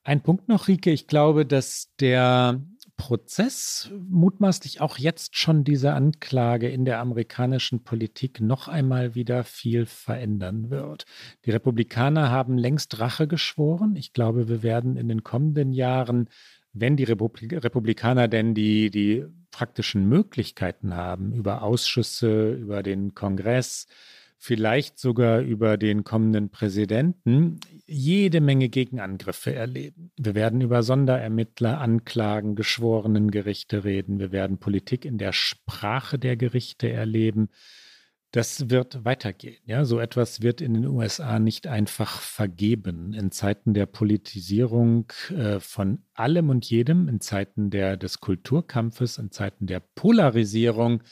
[0.10, 0.90] Ein Punkt noch, Rike.
[0.90, 2.60] Ich glaube, dass der
[2.98, 9.86] Prozess mutmaßlich auch jetzt schon diese Anklage in der amerikanischen Politik noch einmal wieder viel
[9.86, 11.06] verändern wird.
[11.46, 13.96] Die Republikaner haben längst Rache geschworen.
[13.96, 16.28] Ich glaube, wir werden in den kommenden Jahren,
[16.74, 23.86] wenn die Republikaner denn die, die praktischen Möglichkeiten haben, über Ausschüsse, über den Kongress,
[24.42, 30.12] vielleicht sogar über den kommenden Präsidenten, jede Menge Gegenangriffe erleben.
[30.18, 34.18] Wir werden über Sonderermittler, Anklagen, Geschworenengerichte reden.
[34.18, 37.50] Wir werden Politik in der Sprache der Gerichte erleben.
[38.32, 39.58] Das wird weitergehen.
[39.66, 43.14] Ja, so etwas wird in den USA nicht einfach vergeben.
[43.14, 49.32] In Zeiten der Politisierung äh, von allem und jedem, in Zeiten der, des Kulturkampfes, in
[49.32, 51.04] Zeiten der Polarisierung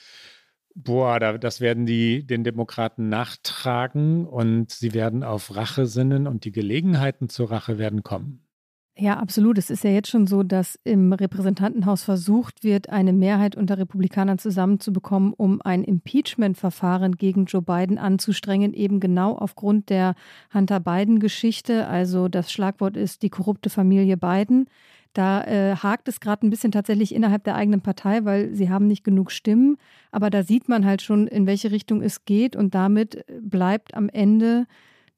[0.80, 6.46] Boah, da, das werden die den Demokraten nachtragen und sie werden auf Rache sinnen und
[6.46, 8.48] die Gelegenheiten zur Rache werden kommen.
[8.96, 9.58] Ja, absolut.
[9.58, 14.38] Es ist ja jetzt schon so, dass im Repräsentantenhaus versucht wird, eine Mehrheit unter Republikanern
[14.38, 20.14] zusammenzubekommen, um ein Impeachment-Verfahren gegen Joe Biden anzustrengen, eben genau aufgrund der
[20.54, 21.88] Hunter Biden-Geschichte.
[21.88, 24.68] Also das Schlagwort ist die korrupte Familie Biden.
[25.14, 28.88] Da äh, hakt es gerade ein bisschen tatsächlich innerhalb der eigenen Partei, weil sie haben
[28.88, 29.78] nicht genug Stimmen.
[30.12, 32.56] Aber da sieht man halt schon, in welche Richtung es geht.
[32.56, 34.68] Und damit bleibt am Ende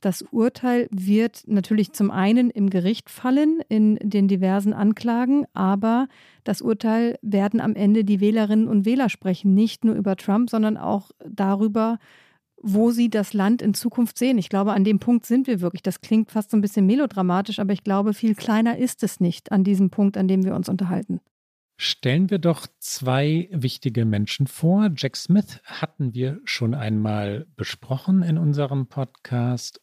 [0.02, 6.08] das Urteil wird natürlich zum einen im Gericht fallen, in den diversen Anklagen, aber
[6.46, 10.78] das Urteil werden am Ende die Wählerinnen und Wähler sprechen, nicht nur über Trump, sondern
[10.78, 12.00] auch darüber,
[12.62, 14.38] wo sie das Land in Zukunft sehen.
[14.38, 15.82] Ich glaube, an dem Punkt sind wir wirklich.
[15.82, 19.52] Das klingt fast so ein bisschen melodramatisch, aber ich glaube, viel kleiner ist es nicht
[19.52, 21.22] an diesem Punkt, an dem wir uns unterhalten.
[21.82, 24.90] Stellen wir doch zwei wichtige Menschen vor.
[24.98, 29.80] Jack Smith hatten wir schon einmal besprochen in unserem Podcast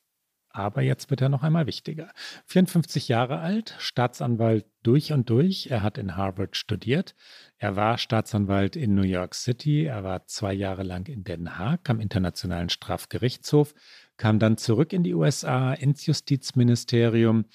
[0.57, 2.11] aber jetzt wird er noch einmal wichtiger.
[2.47, 5.69] 54 Jahre alt, Staatsanwalt durch und durch.
[5.71, 7.14] Er hat in Harvard studiert.
[7.59, 9.85] Er war Staatsanwalt in New York City.
[9.85, 13.75] Er war zwei Jahre lang in Den Haag am Internationalen Strafgerichtshof,
[14.16, 17.47] kam dann zurück in die USA ins Justizministerium.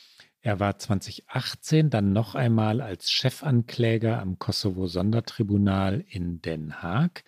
[0.44, 7.24] Er war 2018 dann noch einmal als Chefankläger am Kosovo-Sondertribunal in Den Haag.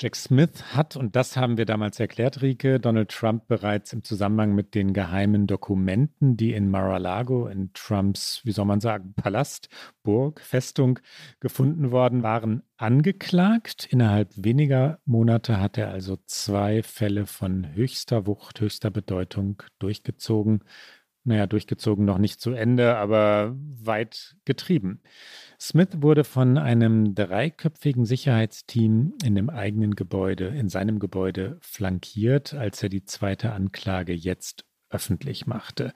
[0.00, 4.54] Jack Smith hat, und das haben wir damals erklärt, Rike, Donald Trump bereits im Zusammenhang
[4.54, 9.68] mit den geheimen Dokumenten, die in Mar-a-Lago, in Trumps, wie soll man sagen, Palast,
[10.04, 11.00] Burg, Festung
[11.40, 13.88] gefunden worden waren, angeklagt.
[13.90, 20.62] Innerhalb weniger Monate hat er also zwei Fälle von höchster Wucht, höchster Bedeutung durchgezogen.
[21.24, 25.02] Naja, durchgezogen noch nicht zu Ende, aber weit getrieben.
[25.60, 32.80] Smith wurde von einem dreiköpfigen Sicherheitsteam in dem eigenen Gebäude, in seinem Gebäude flankiert, als
[32.84, 35.94] er die zweite Anklage jetzt öffentlich machte.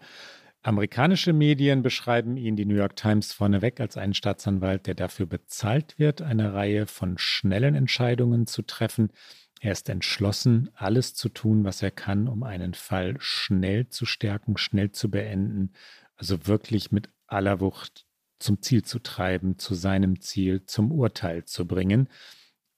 [0.62, 5.96] Amerikanische Medien beschreiben ihn, die New York Times vorneweg, als einen Staatsanwalt, der dafür bezahlt
[5.96, 9.10] wird, eine Reihe von schnellen Entscheidungen zu treffen.
[9.60, 14.56] Er ist entschlossen, alles zu tun, was er kann, um einen Fall schnell zu stärken,
[14.56, 15.72] schnell zu beenden,
[16.16, 18.06] also wirklich mit aller Wucht
[18.42, 22.08] zum Ziel zu treiben, zu seinem Ziel, zum Urteil zu bringen.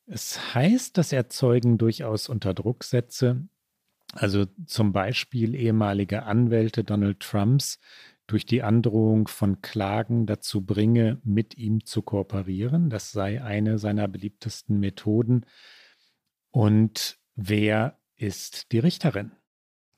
[0.07, 3.49] Es heißt, dass er Zeugen durchaus unter Druck setze,
[4.13, 7.81] also zum Beispiel ehemalige Anwälte Donald Trumps
[8.27, 12.91] durch die Androhung von Klagen dazu bringe, mit ihm zu kooperieren.
[12.91, 15.45] Das sei eine seiner beliebtesten Methoden.
[16.51, 19.33] Und wer ist die Richterin?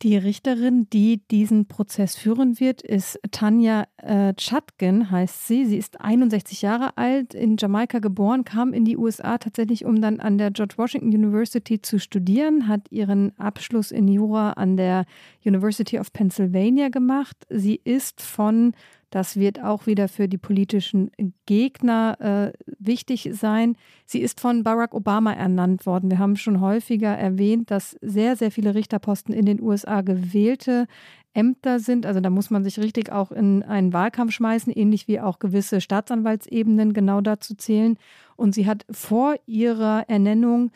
[0.03, 5.65] Die Richterin, die diesen Prozess führen wird, ist Tanja äh, Chatkin, heißt sie.
[5.65, 10.21] Sie ist 61 Jahre alt, in Jamaika geboren, kam in die USA tatsächlich, um dann
[10.21, 15.07] an der George Washington University zu studieren, hat ihren Abschluss in Jura an der
[15.47, 17.47] University of Pennsylvania gemacht.
[17.49, 18.75] Sie ist von
[19.11, 21.11] das wird auch wieder für die politischen
[21.47, 23.77] Gegner äh, wichtig sein.
[24.05, 26.11] Sie ist von Barack Obama ernannt worden.
[26.11, 30.87] Wir haben schon häufiger erwähnt, dass sehr, sehr viele Richterposten in den USA gewählte
[31.35, 32.07] Ämter sind.
[32.07, 35.81] Also da muss man sich richtig auch in einen Wahlkampf schmeißen, ähnlich wie auch gewisse
[35.81, 37.99] Staatsanwaltsebenen genau dazu zählen.
[38.37, 40.73] Und sie hat vor ihrer Ernennung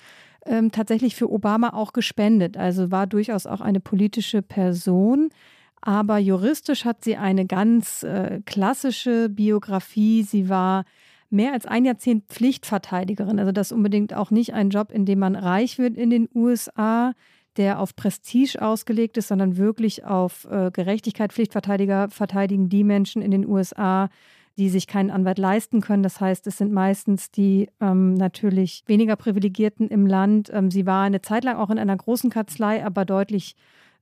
[0.46, 2.56] ähm, tatsächlich für Obama auch gespendet.
[2.56, 5.30] Also war durchaus auch eine politische Person.
[5.80, 10.22] Aber juristisch hat sie eine ganz äh, klassische Biografie.
[10.22, 10.84] Sie war
[11.30, 13.38] mehr als ein Jahrzehnt Pflichtverteidigerin.
[13.38, 16.28] Also das ist unbedingt auch nicht ein Job, in dem man reich wird in den
[16.34, 17.14] USA,
[17.56, 21.32] der auf Prestige ausgelegt ist, sondern wirklich auf äh, Gerechtigkeit.
[21.32, 24.08] Pflichtverteidiger verteidigen die Menschen in den USA,
[24.58, 26.02] die sich keinen Anwalt leisten können.
[26.02, 30.50] Das heißt, es sind meistens die ähm, natürlich weniger Privilegierten im Land.
[30.52, 33.56] Ähm, sie war eine Zeit lang auch in einer großen Kanzlei, aber deutlich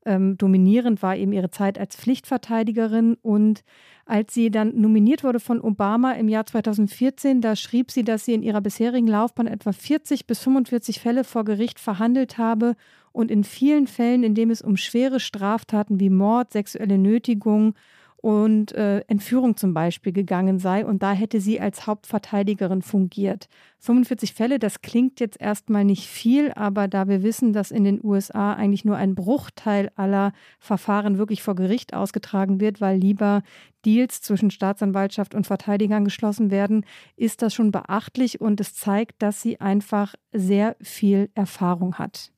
[0.09, 3.17] ähm, dominierend war eben ihre Zeit als Pflichtverteidigerin.
[3.21, 3.63] Und
[4.07, 8.33] als sie dann nominiert wurde von Obama im Jahr 2014, da schrieb sie, dass sie
[8.33, 12.75] in ihrer bisherigen Laufbahn etwa 40 bis 45 Fälle vor Gericht verhandelt habe
[13.13, 17.75] und in vielen Fällen, in denen es um schwere Straftaten wie Mord, sexuelle Nötigung
[18.21, 23.49] und äh, Entführung zum Beispiel gegangen sei und da hätte sie als Hauptverteidigerin fungiert.
[23.79, 28.01] 45 Fälle, das klingt jetzt erstmal nicht viel, aber da wir wissen, dass in den
[28.03, 33.43] USA eigentlich nur ein Bruchteil aller Verfahren wirklich vor Gericht ausgetragen wird, weil lieber
[33.85, 36.85] Deals zwischen Staatsanwaltschaft und Verteidigern geschlossen werden,
[37.17, 42.33] ist das schon beachtlich und es zeigt, dass sie einfach sehr viel Erfahrung hat.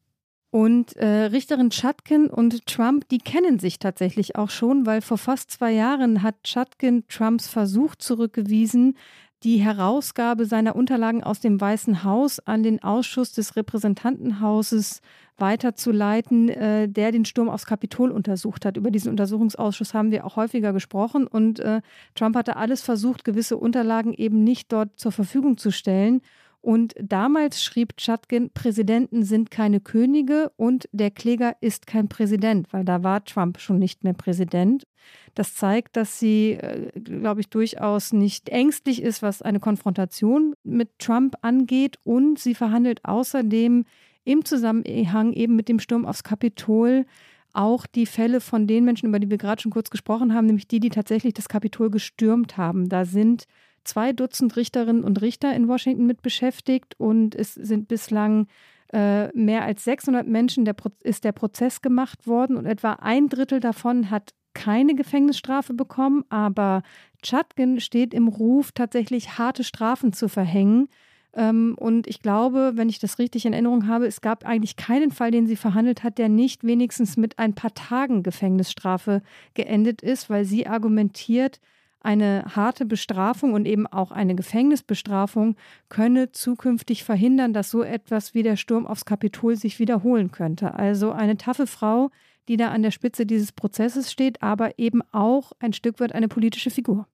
[0.51, 5.53] Und äh, Richterin Chutkin und Trump, die kennen sich tatsächlich auch schon, weil vor fast
[5.53, 8.97] zwei Jahren hat Chutkin Trumps Versuch zurückgewiesen,
[9.45, 15.01] die Herausgabe seiner Unterlagen aus dem Weißen Haus an den Ausschuss des Repräsentantenhauses
[15.39, 18.77] weiterzuleiten, äh, der den Sturm aufs Kapitol untersucht hat.
[18.77, 21.81] Über diesen Untersuchungsausschuss haben wir auch häufiger gesprochen und äh,
[22.15, 26.21] Trump hatte alles versucht, gewisse Unterlagen eben nicht dort zur Verfügung zu stellen.
[26.63, 32.85] Und damals schrieb Chutkin, Präsidenten sind keine Könige und der Kläger ist kein Präsident, weil
[32.85, 34.87] da war Trump schon nicht mehr Präsident.
[35.35, 40.99] Das zeigt, dass sie, äh, glaube ich, durchaus nicht ängstlich ist, was eine Konfrontation mit
[40.99, 41.99] Trump angeht.
[42.05, 43.87] Und sie verhandelt außerdem
[44.25, 47.07] im Zusammenhang eben mit dem Sturm aufs Kapitol
[47.53, 50.69] auch die Fälle von den Menschen, über die wir gerade schon kurz gesprochen haben, nämlich
[50.69, 52.89] die, die tatsächlich das Kapitol gestürmt haben.
[52.89, 53.47] Da sind
[53.85, 58.47] zwei Dutzend Richterinnen und Richter in Washington mit beschäftigt und es sind bislang
[58.93, 63.61] äh, mehr als 600 Menschen der ist der Prozess gemacht worden und etwa ein Drittel
[63.61, 66.83] davon hat keine Gefängnisstrafe bekommen, aber
[67.23, 70.89] Chutkin steht im Ruf, tatsächlich harte Strafen zu verhängen.
[71.33, 75.13] Ähm, und ich glaube, wenn ich das richtig in Erinnerung habe, es gab eigentlich keinen
[75.13, 79.23] Fall, den sie verhandelt hat, der nicht wenigstens mit ein paar Tagen Gefängnisstrafe
[79.55, 81.61] geendet ist, weil sie argumentiert,
[82.01, 85.57] eine harte Bestrafung und eben auch eine Gefängnisbestrafung
[85.89, 90.75] könne zukünftig verhindern, dass so etwas wie der Sturm aufs Kapitol sich wiederholen könnte.
[90.75, 92.11] Also eine taffe Frau,
[92.49, 96.29] die da an der Spitze dieses Prozesses steht, aber eben auch ein Stück weit eine
[96.29, 97.07] politische Figur.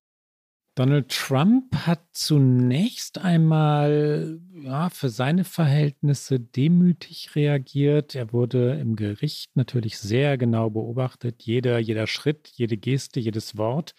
[0.77, 8.15] Donald Trump hat zunächst einmal ja, für seine Verhältnisse demütig reagiert.
[8.15, 11.43] Er wurde im Gericht natürlich sehr genau beobachtet.
[11.45, 13.95] Jeder, jeder Schritt, jede Geste, jedes Wort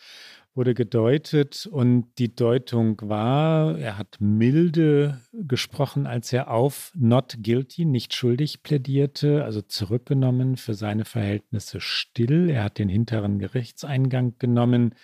[0.57, 7.85] wurde gedeutet und die Deutung war, er hat milde gesprochen, als er auf not guilty,
[7.85, 12.49] nicht schuldig plädierte, also zurückgenommen, für seine Verhältnisse still.
[12.49, 14.95] Er hat den hinteren Gerichtseingang genommen.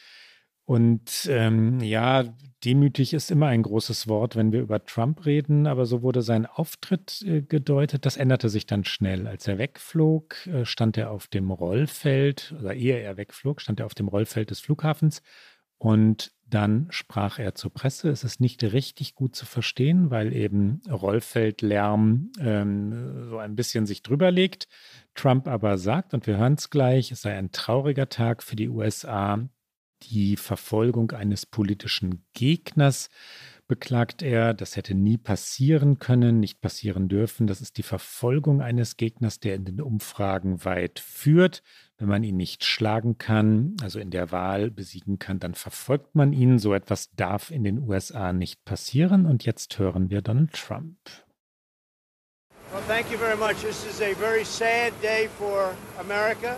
[0.66, 2.24] Und ähm, ja,
[2.64, 6.46] demütig ist immer ein großes Wort, wenn wir über Trump reden, aber so wurde sein
[6.46, 8.06] Auftritt äh, gedeutet.
[8.06, 9.28] Das änderte sich dann schnell.
[9.28, 13.86] Als er wegflog, äh, stand er auf dem Rollfeld, oder ehe er wegflog, stand er
[13.86, 15.22] auf dem Rollfeld des Flughafens
[15.78, 18.10] und dann sprach er zur Presse.
[18.10, 24.02] Es ist nicht richtig gut zu verstehen, weil eben Rollfeldlärm ähm, so ein bisschen sich
[24.02, 24.70] drüber legt.
[25.14, 28.70] Trump aber sagt, und wir hören es gleich, es sei ein trauriger Tag für die
[28.70, 29.50] USA,
[30.10, 33.10] die Verfolgung eines politischen Gegners
[33.68, 37.48] beklagt er, das hätte nie passieren können, nicht passieren dürfen.
[37.48, 41.64] Das ist die Verfolgung eines Gegners, der in den Umfragen weit führt.
[41.98, 46.34] Wenn man ihn nicht schlagen kann, also in der Wahl besiegen kann, dann verfolgt man
[46.34, 46.60] ihn.
[46.60, 49.26] So etwas darf in den USA nicht passieren.
[49.26, 50.98] Und jetzt hören wir Donald Trump.
[52.72, 53.62] Well, thank you very much.
[53.62, 56.58] This is a very sad day for America.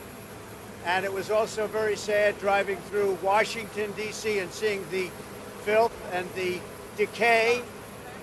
[0.85, 5.09] And it was also very sad driving through Washington, D.C., and seeing the
[5.63, 6.59] filth and the
[6.95, 7.61] decay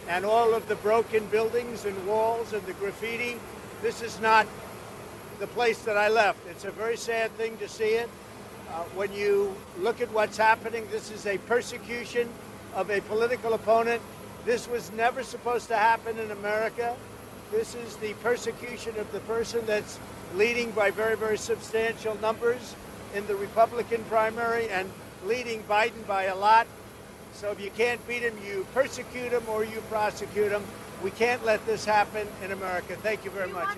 [0.09, 3.37] and all of the broken buildings and walls and the graffiti.
[3.83, 4.47] This is not
[5.41, 6.39] the place that I left.
[6.49, 8.09] It's a very sad thing to see it.
[8.71, 12.29] Uh, when you look at what's happening, this is a persecution
[12.75, 14.01] of a political opponent.
[14.45, 16.97] This was never supposed to happen in America.
[17.51, 19.99] This is the persecution of the person that's
[20.37, 22.75] leading by very, very substantial numbers
[23.15, 24.89] in the Republican primary and
[25.27, 26.67] leading Biden by a lot.
[27.35, 30.63] So if you can't beat him, you persecute him or you prosecute him.
[31.03, 32.97] We can't let this happen in America.
[33.03, 33.69] Thank you very much.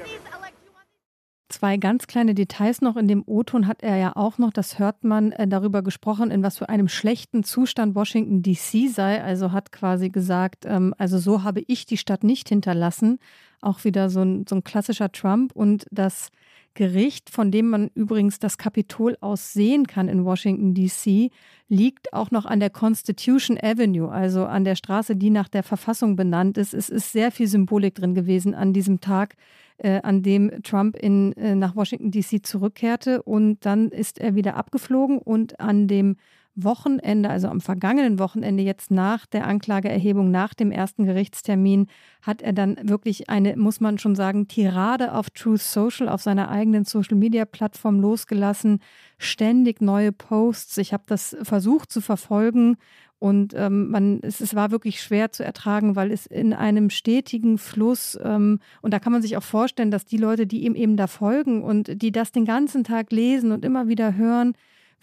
[1.51, 2.97] Zwei ganz kleine Details noch.
[2.97, 6.43] In dem O-Ton hat er ja auch noch, das hört man, äh, darüber gesprochen, in
[6.43, 9.23] was für einem schlechten Zustand Washington DC sei.
[9.23, 13.19] Also hat quasi gesagt, ähm, also so habe ich die Stadt nicht hinterlassen.
[13.61, 15.53] Auch wieder so ein, so ein klassischer Trump.
[15.55, 16.31] Und das
[16.75, 21.31] Gericht, von dem man übrigens das Kapitol aus sehen kann in Washington, DC,
[21.69, 26.17] liegt auch noch an der Constitution Avenue, also an der Straße, die nach der Verfassung
[26.17, 26.75] benannt ist.
[26.75, 29.37] Es ist sehr viel Symbolik drin gewesen an diesem Tag,
[29.79, 33.23] äh, an dem Trump in, äh, nach Washington, DC zurückkehrte.
[33.23, 36.17] Und dann ist er wieder abgeflogen und an dem
[36.57, 41.88] Wochenende, also am vergangenen Wochenende, jetzt nach der Anklageerhebung, nach dem ersten Gerichtstermin,
[42.23, 46.51] hat er dann wirklich eine, muss man schon sagen, Tirade auf Truth Social, auf seiner
[46.51, 48.81] eigenen Social-Media-Plattform losgelassen.
[49.19, 50.79] Ständig neue Posts.
[50.79, 52.77] Ich habe das versucht zu verfolgen
[53.25, 57.57] und ähm, man, es, es, war wirklich schwer zu ertragen, weil es in einem stetigen
[57.57, 60.99] Fluss, ähm, und da kann man sich auch vorstellen, dass die Leute, die ihm eben
[60.99, 64.53] da folgen und die das den ganzen Tag lesen und immer wieder hören,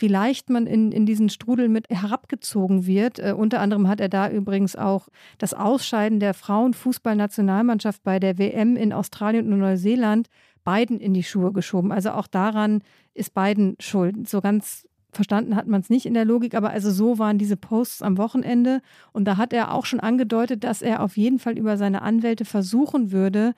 [0.02, 3.20] wie leicht man in, in diesen Strudel mit herabgezogen wird.
[3.20, 8.76] Äh, unter anderem hat er da übrigens auch das Ausscheiden der Frauenfußballnationalmannschaft bei der WM
[8.76, 10.28] in Australien und Neuseeland
[10.64, 11.92] beiden in die Schuhe geschoben.
[11.92, 12.82] Also auch daran
[13.14, 14.30] ist beiden schuld.
[14.30, 17.58] So ganz verstanden hat man es nicht in der Logik, aber also so waren diese
[17.58, 18.82] Posts am Wochenende.
[19.12, 22.46] Und da hat er auch schon angedeutet, dass er auf jeden Fall über seine Anwälte
[22.46, 23.54] versuchen würde,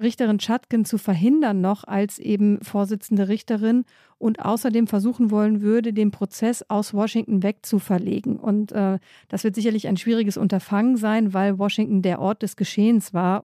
[0.00, 3.84] Richterin Chutkin zu verhindern noch als eben Vorsitzende Richterin
[4.18, 8.36] und außerdem versuchen wollen würde, den Prozess aus Washington wegzuverlegen.
[8.36, 13.12] Und äh, das wird sicherlich ein schwieriges Unterfangen sein, weil Washington der Ort des Geschehens
[13.14, 13.44] war.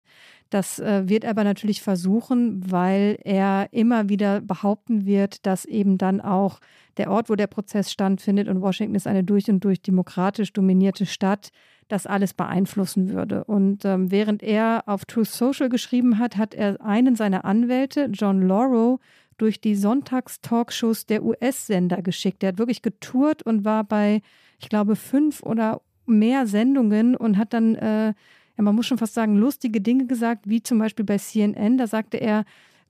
[0.50, 5.96] Das äh, wird er aber natürlich versuchen, weil er immer wieder behaupten wird, dass eben
[5.96, 6.60] dann auch
[6.96, 11.06] der Ort, wo der Prozess stattfindet, und Washington ist eine durch und durch demokratisch dominierte
[11.06, 11.50] Stadt,
[11.86, 13.44] das alles beeinflussen würde.
[13.44, 18.46] Und ähm, während er auf Truth Social geschrieben hat, hat er einen seiner Anwälte, John
[18.46, 19.00] Lauro,
[19.38, 22.42] durch die Sonntagstalkshows der US-Sender geschickt.
[22.42, 24.20] Der hat wirklich getourt und war bei,
[24.58, 28.14] ich glaube, fünf oder mehr Sendungen und hat dann, äh,
[28.62, 31.78] man muss schon fast sagen, lustige Dinge gesagt, wie zum Beispiel bei CNN.
[31.78, 32.44] Da sagte er,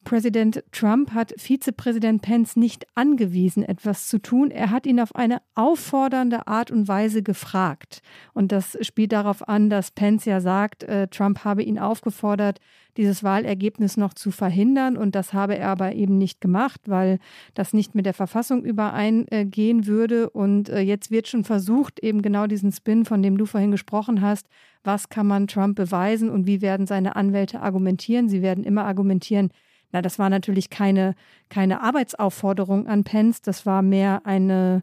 [0.04, 4.50] Präsident Trump hat Vizepräsident Pence nicht angewiesen, etwas zu tun.
[4.50, 8.00] Er hat ihn auf eine auffordernde Art und Weise gefragt.
[8.32, 12.60] Und das spielt darauf an, dass Pence ja sagt, äh, Trump habe ihn aufgefordert,
[12.96, 14.96] dieses Wahlergebnis noch zu verhindern.
[14.96, 17.18] Und das habe er aber eben nicht gemacht, weil
[17.52, 20.30] das nicht mit der Verfassung übereingehen würde.
[20.30, 24.22] Und äh, jetzt wird schon versucht, eben genau diesen Spin, von dem du vorhin gesprochen
[24.22, 24.48] hast,
[24.82, 28.30] was kann man Trump beweisen und wie werden seine Anwälte argumentieren?
[28.30, 29.50] Sie werden immer argumentieren,
[29.92, 31.14] na, das war natürlich keine,
[31.48, 34.82] keine Arbeitsaufforderung an Pence, das war mehr eine,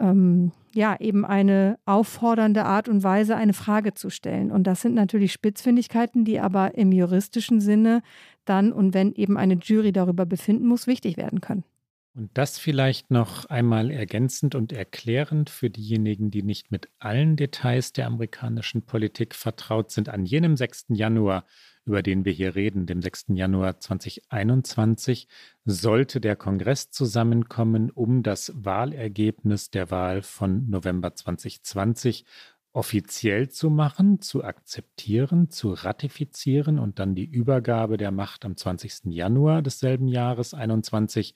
[0.00, 4.50] ähm, ja, eben eine auffordernde Art und Weise, eine Frage zu stellen.
[4.50, 8.02] Und das sind natürlich Spitzfindigkeiten, die aber im juristischen Sinne
[8.44, 11.64] dann und wenn eben eine Jury darüber befinden muss, wichtig werden können.
[12.16, 17.92] Und das vielleicht noch einmal ergänzend und erklärend für diejenigen, die nicht mit allen Details
[17.92, 20.08] der amerikanischen Politik vertraut sind.
[20.08, 20.86] An jenem 6.
[20.88, 21.44] Januar
[21.86, 23.26] über den wir hier reden, dem 6.
[23.28, 25.28] Januar 2021,
[25.64, 32.24] sollte der Kongress zusammenkommen, um das Wahlergebnis der Wahl von November 2020
[32.72, 39.06] offiziell zu machen, zu akzeptieren, zu ratifizieren und dann die Übergabe der Macht am 20.
[39.06, 41.34] Januar desselben Jahres 21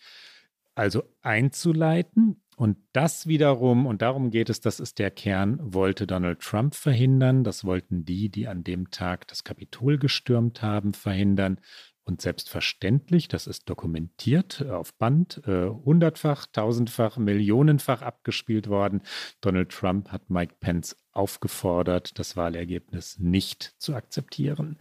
[0.75, 6.41] also einzuleiten und das wiederum, und darum geht es, das ist der Kern, wollte Donald
[6.41, 7.43] Trump verhindern.
[7.43, 11.59] Das wollten die, die an dem Tag das Kapitol gestürmt haben, verhindern.
[12.05, 19.01] Und selbstverständlich, das ist dokumentiert auf Band, äh, hundertfach, tausendfach, millionenfach abgespielt worden.
[19.41, 24.77] Donald Trump hat Mike Pence aufgefordert, das Wahlergebnis nicht zu akzeptieren.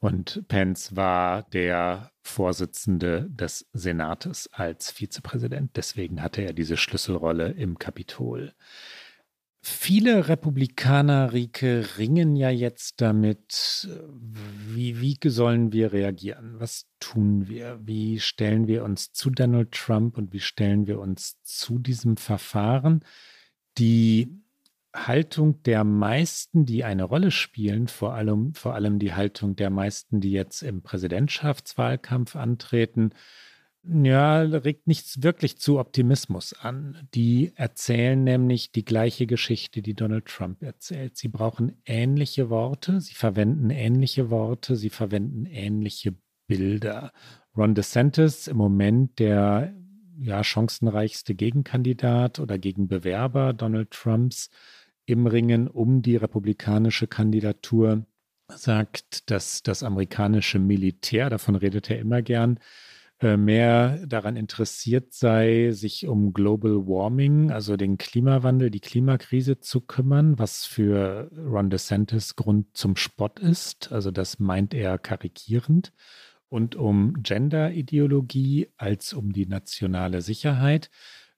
[0.00, 5.76] Und Pence war der Vorsitzende des Senates als Vizepräsident.
[5.76, 8.54] Deswegen hatte er diese Schlüsselrolle im Kapitol.
[9.62, 16.58] Viele Republikaner, Rike, ringen ja jetzt damit, wie, wie sollen wir reagieren?
[16.58, 17.78] Was tun wir?
[17.82, 23.04] Wie stellen wir uns zu Donald Trump und wie stellen wir uns zu diesem Verfahren?
[23.76, 24.40] Die
[24.94, 30.20] Haltung der meisten, die eine Rolle spielen, vor allem, vor allem die Haltung der meisten,
[30.20, 33.12] die jetzt im Präsidentschaftswahlkampf antreten,
[33.82, 37.08] ja, regt nichts wirklich zu Optimismus an.
[37.14, 41.16] Die erzählen nämlich die gleiche Geschichte, die Donald Trump erzählt.
[41.16, 46.14] Sie brauchen ähnliche Worte, sie verwenden ähnliche Worte, sie verwenden ähnliche
[46.46, 47.12] Bilder.
[47.56, 49.74] Ron DeSantis im Moment der
[50.18, 54.50] ja, chancenreichste Gegenkandidat oder Gegenbewerber Donald Trumps
[55.10, 58.06] im Ringen um die republikanische Kandidatur
[58.48, 62.58] sagt, dass das amerikanische Militär, davon redet er immer gern,
[63.20, 69.82] äh, mehr daran interessiert sei, sich um Global Warming, also den Klimawandel, die Klimakrise zu
[69.82, 73.92] kümmern, was für Ron DeSantis Grund zum Spott ist.
[73.92, 75.92] Also das meint er karikierend.
[76.48, 80.90] Und um Gender-Ideologie als um die nationale Sicherheit.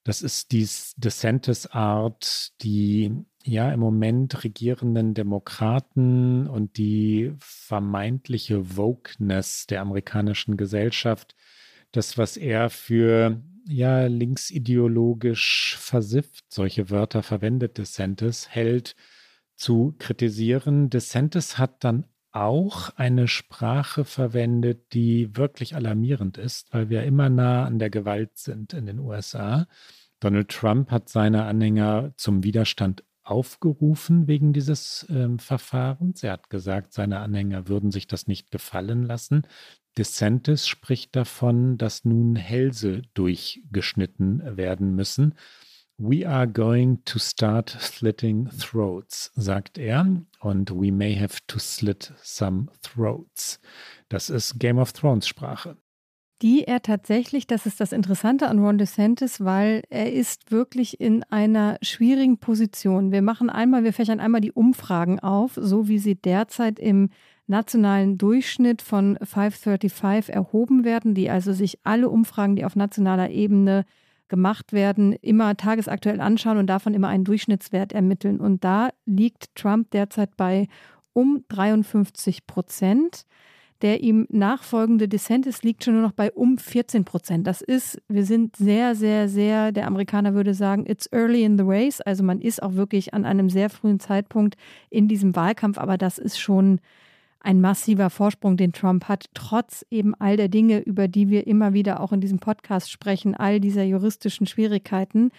[0.05, 0.67] Das ist die
[0.97, 3.13] DeSantis-Art, die
[3.45, 11.35] ja im Moment regierenden Demokraten und die vermeintliche Wokeness der amerikanischen Gesellschaft,
[11.93, 18.97] das, was er für ja linksideologisch versifft, solche Wörter verwendet DeSantis, hält,
[19.57, 20.91] zu kritisieren.
[20.91, 27.65] DeSantis hat dann auch eine Sprache verwendet, die wirklich alarmierend ist, weil wir immer nah
[27.65, 29.67] an der Gewalt sind in den USA.
[30.19, 36.23] Donald Trump hat seine Anhänger zum Widerstand aufgerufen wegen dieses äh, Verfahrens.
[36.23, 39.47] Er hat gesagt, seine Anhänger würden sich das nicht gefallen lassen.
[39.99, 45.35] DeSantis spricht davon, dass nun Hälse durchgeschnitten werden müssen.
[45.99, 50.25] We are going to start slitting throats, sagt er.
[50.41, 53.61] Und we may have to slit some throats.
[54.09, 55.77] Das ist Game of Thrones Sprache.
[56.43, 61.23] Die er tatsächlich, das ist das Interessante an Ron DeSantis, weil er ist wirklich in
[61.31, 63.13] einer schwierigen Position.
[63.13, 67.11] Wir machen einmal, wir fächern einmal die Umfragen auf, so wie sie derzeit im
[67.47, 73.85] nationalen Durchschnitt von 535 erhoben werden, die also sich alle Umfragen, die auf nationaler Ebene
[74.27, 78.41] gemacht werden, immer tagesaktuell anschauen und davon immer einen Durchschnittswert ermitteln.
[78.41, 80.67] Und da liegt Trump derzeit bei
[81.13, 83.27] um 53 Prozent.
[83.83, 87.47] Der ihm nachfolgende DeSantis liegt schon nur noch bei um 14 Prozent.
[87.47, 91.65] Das ist, wir sind sehr, sehr, sehr, der Amerikaner würde sagen, it's early in the
[91.67, 92.01] race.
[92.01, 94.57] Also man ist auch wirklich an einem sehr frühen Zeitpunkt
[94.89, 96.81] in diesem Wahlkampf, aber das ist schon
[97.41, 101.73] ein massiver Vorsprung, den Trump hat, trotz eben all der Dinge, über die wir immer
[101.73, 105.31] wieder auch in diesem Podcast sprechen, all dieser juristischen Schwierigkeiten.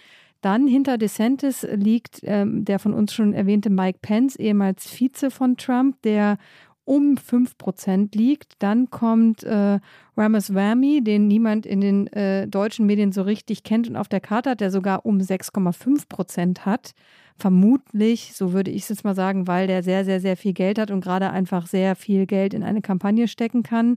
[0.42, 5.56] Dann hinter DeSantis liegt ähm, der von uns schon erwähnte Mike Pence, ehemals Vize von
[5.56, 6.36] Trump, der
[6.84, 8.54] um 5 Prozent liegt.
[8.58, 9.78] Dann kommt äh,
[10.16, 14.50] Ramaswamy, den niemand in den äh, deutschen Medien so richtig kennt und auf der Karte
[14.50, 16.92] hat, der sogar um 6,5 Prozent hat.
[17.36, 20.78] Vermutlich, so würde ich es jetzt mal sagen, weil der sehr, sehr, sehr viel Geld
[20.78, 23.96] hat und gerade einfach sehr viel Geld in eine Kampagne stecken kann.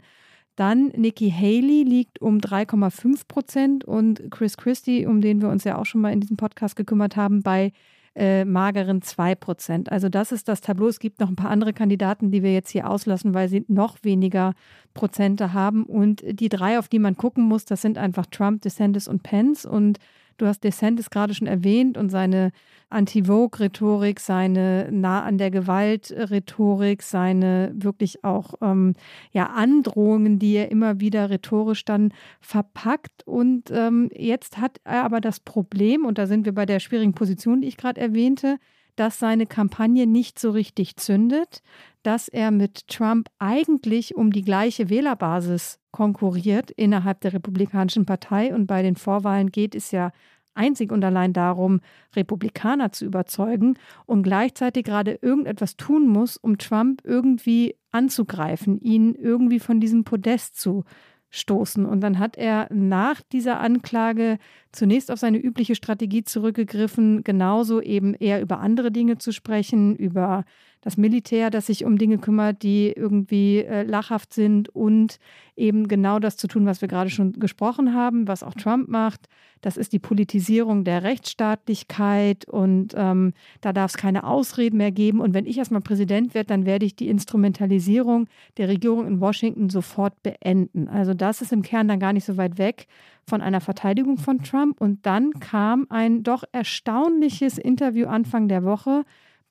[0.56, 5.78] Dann Nikki Haley liegt um 3,5 Prozent und Chris Christie, um den wir uns ja
[5.78, 7.74] auch schon mal in diesem Podcast gekümmert haben, bei
[8.18, 9.92] äh, mageren 2 Prozent.
[9.92, 10.88] Also das ist das Tableau.
[10.88, 13.98] Es gibt noch ein paar andere Kandidaten, die wir jetzt hier auslassen, weil sie noch
[14.02, 14.54] weniger
[14.96, 15.84] Prozente haben.
[15.84, 19.66] Und die drei, auf die man gucken muss, das sind einfach Trump, DeSantis und Pence.
[19.66, 20.00] Und
[20.38, 22.52] Du hast DeSantis gerade schon erwähnt und seine
[22.90, 28.94] Anti-Vogue-Rhetorik, seine nah an der Gewalt-Rhetorik, seine wirklich auch ähm,
[29.32, 33.26] ja, Androhungen, die er immer wieder rhetorisch dann verpackt.
[33.26, 37.14] Und ähm, jetzt hat er aber das Problem, und da sind wir bei der schwierigen
[37.14, 38.58] Position, die ich gerade erwähnte,
[38.98, 41.62] dass seine Kampagne nicht so richtig zündet,
[42.04, 48.54] dass er mit Trump eigentlich um die gleiche Wählerbasis konkurriert innerhalb der Republikanischen Partei.
[48.54, 50.12] Und bei den Vorwahlen geht es ja
[50.58, 51.80] einzig und allein darum,
[52.16, 59.60] Republikaner zu überzeugen und gleichzeitig gerade irgendetwas tun muss, um Trump irgendwie anzugreifen, ihn irgendwie
[59.60, 60.84] von diesem Podest zu
[61.30, 61.86] stoßen.
[61.86, 64.38] Und dann hat er nach dieser Anklage
[64.72, 70.46] zunächst auf seine übliche Strategie zurückgegriffen, genauso eben eher über andere Dinge zu sprechen, über
[70.88, 75.20] das Militär, das sich um Dinge kümmert, die irgendwie äh, lachhaft sind und
[75.58, 79.28] eben genau das zu tun, was wir gerade schon gesprochen haben, was auch Trump macht.
[79.60, 85.20] Das ist die Politisierung der Rechtsstaatlichkeit und ähm, da darf es keine Ausreden mehr geben.
[85.20, 89.70] Und wenn ich erstmal Präsident werde, dann werde ich die Instrumentalisierung der Regierung in Washington
[89.70, 90.88] sofort beenden.
[90.88, 92.88] Also das ist im Kern dann gar nicht so weit weg
[93.26, 94.80] von einer Verteidigung von Trump.
[94.80, 99.04] Und dann kam ein doch erstaunliches Interview Anfang der Woche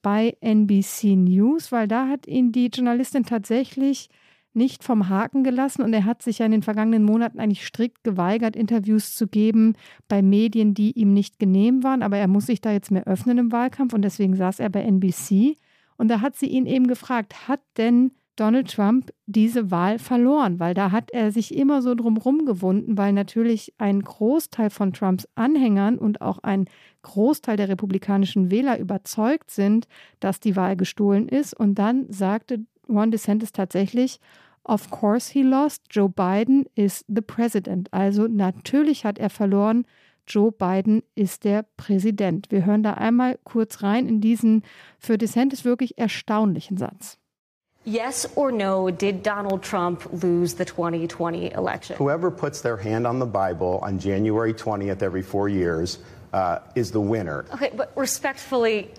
[0.07, 4.09] bei NBC News, weil da hat ihn die Journalistin tatsächlich
[4.53, 8.05] nicht vom Haken gelassen und er hat sich ja in den vergangenen Monaten eigentlich strikt
[8.05, 9.75] geweigert, Interviews zu geben
[10.07, 12.05] bei Medien, die ihm nicht genehm waren.
[12.05, 14.83] Aber er muss sich da jetzt mehr öffnen im Wahlkampf und deswegen saß er bei
[14.83, 15.57] NBC.
[15.97, 20.75] Und da hat sie ihn eben gefragt, hat denn Donald Trump diese Wahl verloren, weil
[20.75, 25.99] da hat er sich immer so drumherum gewunden, weil natürlich ein Großteil von Trumps Anhängern
[25.99, 26.67] und auch ein
[27.07, 29.87] Großteil der republikanischen Wähler überzeugt sind,
[30.19, 31.55] dass die Wahl gestohlen ist.
[31.55, 34.21] Und dann sagte Ron DeSantis tatsächlich,
[34.65, 37.93] of course he lost, Joe Biden is the president.
[37.93, 39.87] Also natürlich hat er verloren,
[40.27, 42.51] Joe Biden ist der Präsident.
[42.51, 44.65] Wir hören da einmal kurz rein in diesen
[44.99, 47.19] für DeSantis wirklich erstaunlichen Satz.
[47.85, 51.97] Yes or no, did Donald Trump lose the 2020 election?
[52.01, 56.01] Whoever puts their hand on the Bible on January 20th every four years
[56.33, 57.45] uh, is the winner.
[57.53, 58.91] Okay, but respectfully,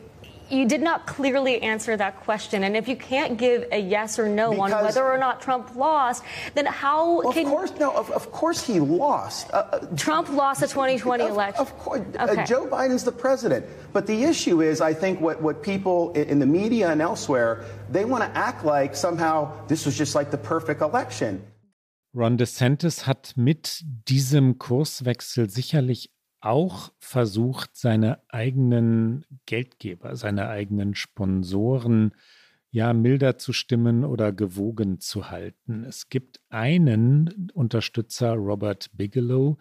[0.50, 2.64] you did not clearly answer that question.
[2.64, 5.76] And if you can't give a yes or no because, on whether or not Trump
[5.76, 6.24] lost,
[6.56, 7.92] then how well, can of course no?
[7.92, 9.50] Of, of course he lost.
[9.52, 11.62] Uh, uh Trump lost the 2020 of, election.
[11.62, 12.42] Of course, uh, okay.
[12.42, 13.66] uh, Joe Biden's the president.
[13.94, 18.06] But the issue is, I think what what people in the media and elsewhere they
[18.06, 21.42] want to act like somehow this was just like the perfect election.
[22.14, 26.10] Ron DeSantis hat mit diesem Kurswechsel sicherlich
[26.40, 32.14] auch versucht, seine eigenen Geldgeber, seine eigenen Sponsoren
[32.72, 35.84] ja milder zu stimmen oder gewogen zu halten.
[35.84, 39.58] Es gibt einen Unterstützer, Robert Bigelow,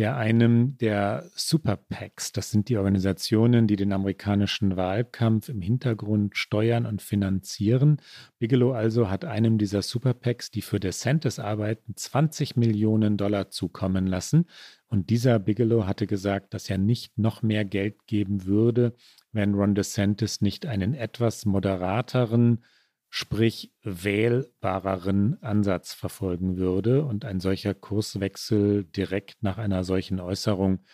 [0.00, 6.38] der einem der Super PACs, das sind die Organisationen, die den amerikanischen Wahlkampf im Hintergrund
[6.38, 8.00] steuern und finanzieren.
[8.38, 14.06] Bigelow also hat einem dieser Super PACs, die für DeSantis arbeiten, 20 Millionen Dollar zukommen
[14.06, 14.46] lassen.
[14.88, 18.94] Und dieser Bigelow hatte gesagt, dass er nicht noch mehr Geld geben würde,
[19.32, 22.64] wenn Ron DeSantis nicht einen etwas moderateren
[23.10, 27.04] sprich wählbareren Ansatz verfolgen würde.
[27.04, 30.84] Und ein solcher Kurswechsel direkt nach einer solchen Äußerung,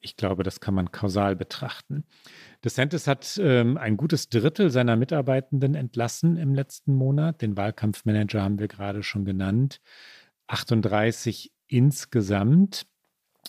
[0.00, 2.04] ich glaube, das kann man kausal betrachten.
[2.64, 7.42] DeSantis hat ähm, ein gutes Drittel seiner Mitarbeitenden entlassen im letzten Monat.
[7.42, 9.80] Den Wahlkampfmanager haben wir gerade schon genannt.
[10.48, 12.86] 38 insgesamt.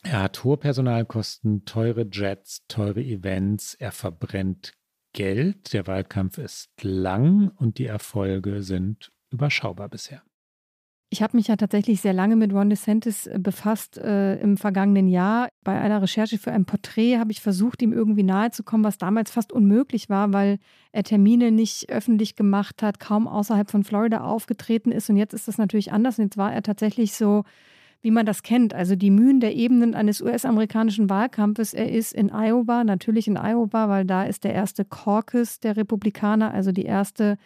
[0.04, 3.74] Er hat hohe Personalkosten, teure Jets, teure Events.
[3.76, 4.74] Er verbrennt
[5.14, 5.74] Geld.
[5.74, 10.24] Der Wahlkampf ist lang und die Erfolge sind überschaubar bisher.
[11.14, 15.10] Ich habe mich ja tatsächlich sehr lange mit Ron DeSantis äh, befasst äh, im vergangenen
[15.10, 15.50] Jahr.
[15.62, 19.52] Bei einer Recherche für ein Porträt habe ich versucht, ihm irgendwie nahezukommen, was damals fast
[19.52, 20.58] unmöglich war, weil
[20.94, 25.10] er Termine nicht öffentlich gemacht hat, kaum außerhalb von Florida aufgetreten ist.
[25.10, 26.18] Und jetzt ist das natürlich anders.
[26.18, 27.44] Und jetzt war er tatsächlich so
[28.02, 28.74] wie man das kennt.
[28.74, 31.74] Also die Mühen der Ebenen eines US-amerikanischen Wahlkampfes.
[31.74, 36.54] Er ist in Iowa, natürlich in Iowa, weil da ist der erste Caucus der Republikaner,
[36.54, 37.38] also die erste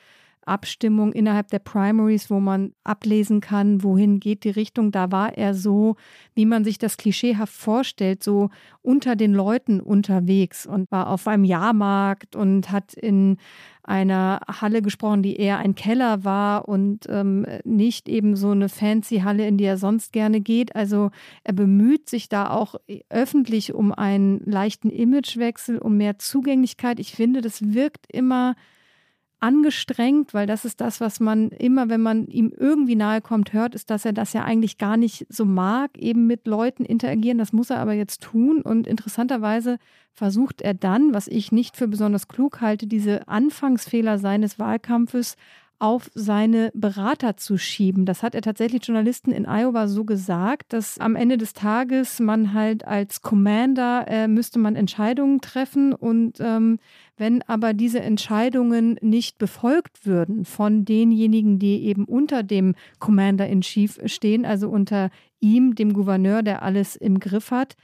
[0.46, 4.92] Abstimmung innerhalb der Primaries, wo man ablesen kann, wohin geht die Richtung.
[4.92, 5.96] Da war er so,
[6.34, 8.50] wie man sich das klischeehaft vorstellt, so
[8.82, 13.38] unter den Leuten unterwegs und war auf einem Jahrmarkt und hat in
[13.84, 19.20] einer Halle gesprochen, die eher ein Keller war und ähm, nicht eben so eine fancy
[19.20, 20.76] Halle, in die er sonst gerne geht.
[20.76, 21.12] Also
[21.44, 22.76] er bemüht sich da auch
[23.10, 27.00] öffentlich um einen leichten Imagewechsel, um mehr Zugänglichkeit.
[27.00, 28.56] Ich finde, das wirkt immer
[29.40, 33.76] angestrengt, weil das ist das, was man immer, wenn man ihm irgendwie nahe kommt, hört,
[33.76, 37.38] ist, dass er das ja eigentlich gar nicht so mag, eben mit Leuten interagieren.
[37.38, 38.62] Das muss er aber jetzt tun.
[38.62, 39.78] Und interessanterweise
[40.14, 45.36] versucht er dann, was ich nicht für besonders klug halte, diese Anfangsfehler seines Wahlkampfes
[45.80, 48.06] auf seine Berater zu schieben.
[48.06, 52.54] Das hat er tatsächlich Journalisten in Iowa so gesagt, dass am Ende des Tages man
[52.54, 56.80] halt als Commander äh, müsste man Entscheidungen treffen und ähm,
[57.18, 63.62] wenn aber diese Entscheidungen nicht befolgt würden von denjenigen, die eben unter dem Commander in
[63.62, 65.10] Chief stehen, also unter
[65.40, 67.76] ihm, dem Gouverneur, der alles im Griff hat,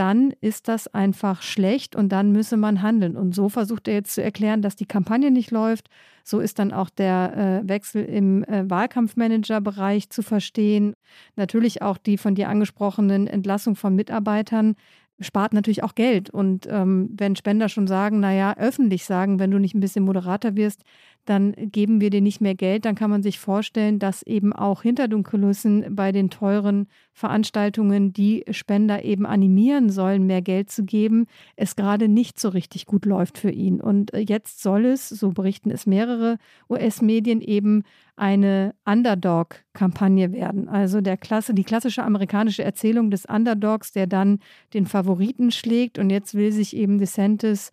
[0.00, 3.18] dann ist das einfach schlecht und dann müsse man handeln.
[3.18, 5.90] Und so versucht er jetzt zu erklären, dass die Kampagne nicht läuft.
[6.24, 10.94] So ist dann auch der äh, Wechsel im äh, Wahlkampfmanager-Bereich zu verstehen.
[11.36, 14.74] Natürlich auch die von dir angesprochenen Entlassung von Mitarbeitern
[15.20, 16.30] spart natürlich auch Geld.
[16.30, 20.56] Und ähm, wenn Spender schon sagen, naja, öffentlich sagen, wenn du nicht ein bisschen moderater
[20.56, 20.82] wirst,
[21.24, 24.82] dann geben wir dir nicht mehr Geld, dann kann man sich vorstellen, dass eben auch
[24.82, 30.84] hinter den Kulissen bei den teuren Veranstaltungen, die Spender eben animieren sollen, mehr Geld zu
[30.84, 33.80] geben, es gerade nicht so richtig gut läuft für ihn.
[33.80, 37.82] Und äh, jetzt soll es, so berichten es mehrere US-Medien, eben
[38.16, 40.68] eine Underdog-Kampagne werden.
[40.68, 44.40] Also der Klasse, die klassische amerikanische Erzählung des Underdogs, der dann
[44.74, 45.98] den Favoriten schlägt.
[45.98, 47.72] Und jetzt will sich eben DeSantis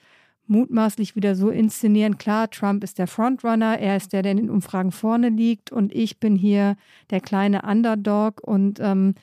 [0.50, 4.50] mutmaßlich wieder so inszenieren, klar, Trump ist der Frontrunner, er ist der, der in den
[4.50, 6.76] Umfragen vorne liegt und ich bin hier
[7.10, 9.16] der kleine Underdog und ähm,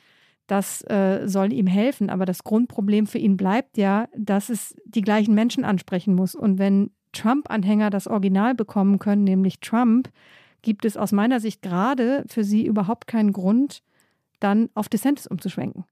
[0.47, 2.11] das äh, soll ihm helfen.
[2.11, 6.35] Aber das Grundproblem für ihn bleibt ja, dass es die gleichen Menschen ansprechen muss.
[6.35, 10.11] Und wenn Trump-Anhänger das Original bekommen können, nämlich Trump,
[10.63, 13.83] gibt es aus meiner Sicht gerade für sie überhaupt keinen Grund,
[14.41, 15.85] dann auf DeSantis umzuschwenken.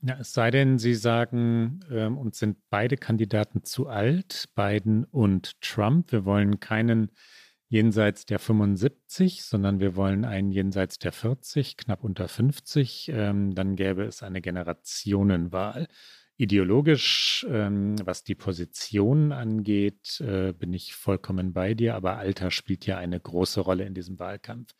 [0.00, 5.60] Ja, es sei denn, Sie sagen, ähm, uns sind beide Kandidaten zu alt, Biden und
[5.60, 6.12] Trump.
[6.12, 7.10] Wir wollen keinen
[7.68, 13.10] jenseits der 75, sondern wir wollen einen jenseits der 40, knapp unter 50.
[13.12, 15.88] Ähm, dann gäbe es eine Generationenwahl.
[16.40, 22.86] Ideologisch, ähm, was die Positionen angeht, äh, bin ich vollkommen bei dir, aber Alter spielt
[22.86, 24.72] ja eine große Rolle in diesem Wahlkampf.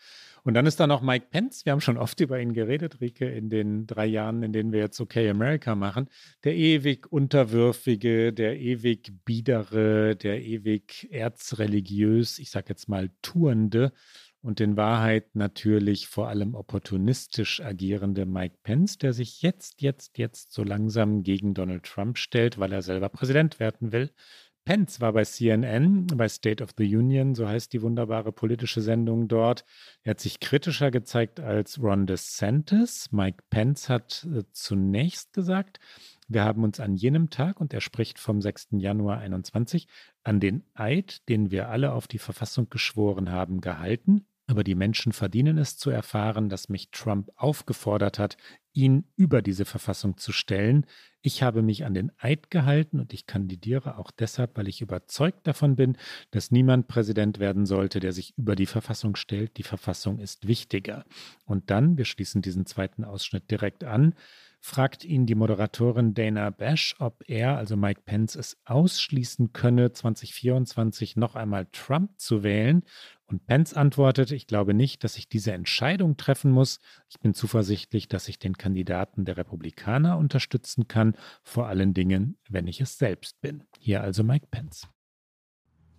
[0.45, 1.65] Und dann ist da noch Mike Pence.
[1.65, 4.79] Wir haben schon oft über ihn geredet, Rike, in den drei Jahren, in denen wir
[4.79, 6.09] jetzt OK America machen.
[6.45, 13.93] Der ewig Unterwürfige, der ewig Biedere, der ewig erzreligiös, ich sag jetzt mal Tuende
[14.43, 20.53] und in Wahrheit natürlich vor allem opportunistisch agierende Mike Pence, der sich jetzt, jetzt, jetzt
[20.53, 24.11] so langsam gegen Donald Trump stellt, weil er selber Präsident werden will.
[24.69, 29.27] Pence war bei CNN, bei State of the Union, so heißt die wunderbare politische Sendung
[29.27, 29.65] dort.
[30.03, 33.11] Er hat sich kritischer gezeigt als Ron DeSantis.
[33.11, 35.81] Mike Pence hat äh, zunächst gesagt,
[36.29, 38.69] wir haben uns an jenem Tag, und er spricht vom 6.
[38.73, 39.89] Januar 21,
[40.23, 44.27] an den Eid, den wir alle auf die Verfassung geschworen haben, gehalten.
[44.51, 48.39] Aber die Menschen verdienen es zu erfahren, dass mich Trump aufgefordert hat,
[48.73, 50.87] ihn über diese Verfassung zu stellen.
[51.21, 55.47] Ich habe mich an den Eid gehalten und ich kandidiere auch deshalb, weil ich überzeugt
[55.47, 55.99] davon bin,
[56.31, 59.59] dass niemand Präsident werden sollte, der sich über die Verfassung stellt.
[59.59, 61.05] Die Verfassung ist wichtiger.
[61.45, 64.15] Und dann, wir schließen diesen zweiten Ausschnitt direkt an,
[64.61, 71.17] fragt ihn die Moderatorin Dana Bash, ob er, also Mike Pence, es ausschließen könne, 2024
[71.17, 72.83] noch einmal Trump zu wählen.
[73.31, 76.81] Und Pence antwortet, ich glaube nicht, dass ich diese Entscheidung treffen muss.
[77.11, 82.67] Ich bin zuversichtlich, dass ich den Kandidaten der Republikaner unterstützen kann, vor allen Dingen, wenn
[82.67, 83.65] ich es selbst bin.
[83.79, 84.89] Hier also Mike Pence.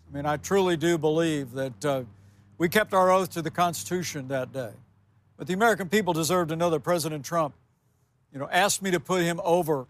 [0.10, 2.04] I mean, I truly do believe that uh,
[2.58, 4.72] we kept our oath to the Constitution that day.
[5.38, 7.54] But the American people deserve to know that President Trump,
[8.34, 9.86] you know, asked me to put him over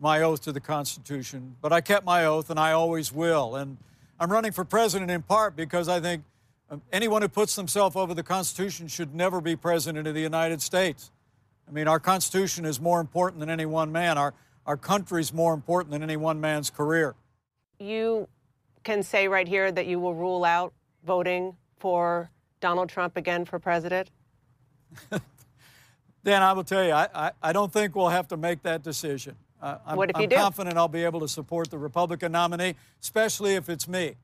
[0.00, 1.56] my oath to the Constitution.
[1.60, 3.54] But I kept my oath, and I always will.
[3.54, 3.76] And
[4.18, 6.24] I'm running for president in part because I think
[6.92, 11.10] anyone who puts themselves over the Constitution should never be president of the United States.
[11.68, 14.18] I mean, our Constitution is more important than any one man.
[14.18, 14.34] Our,
[14.66, 17.14] our country is more important than any one man's career.
[17.78, 18.28] You
[18.84, 20.72] can say right here that you will rule out
[21.04, 24.10] voting for Donald Trump again for president?
[26.24, 28.82] Dan, I will tell you, I, I, I, don't think we'll have to make that
[28.82, 29.36] decision.
[29.62, 30.36] Uh, I'm, what if you I'm do?
[30.36, 34.16] confident I'll be able to support the Republican nominee, especially if it's me.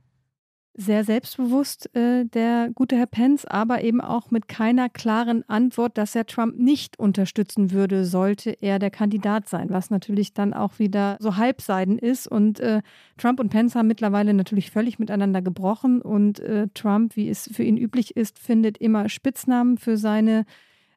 [0.77, 6.15] Sehr selbstbewusst, äh, der gute Herr Pence, aber eben auch mit keiner klaren Antwort, dass
[6.15, 11.17] er Trump nicht unterstützen würde, sollte er der Kandidat sein, was natürlich dann auch wieder
[11.19, 12.29] so halbseiden ist.
[12.29, 12.83] Und äh,
[13.17, 17.63] Trump und Pence haben mittlerweile natürlich völlig miteinander gebrochen und äh, Trump, wie es für
[17.63, 20.45] ihn üblich ist, findet immer Spitznamen für seine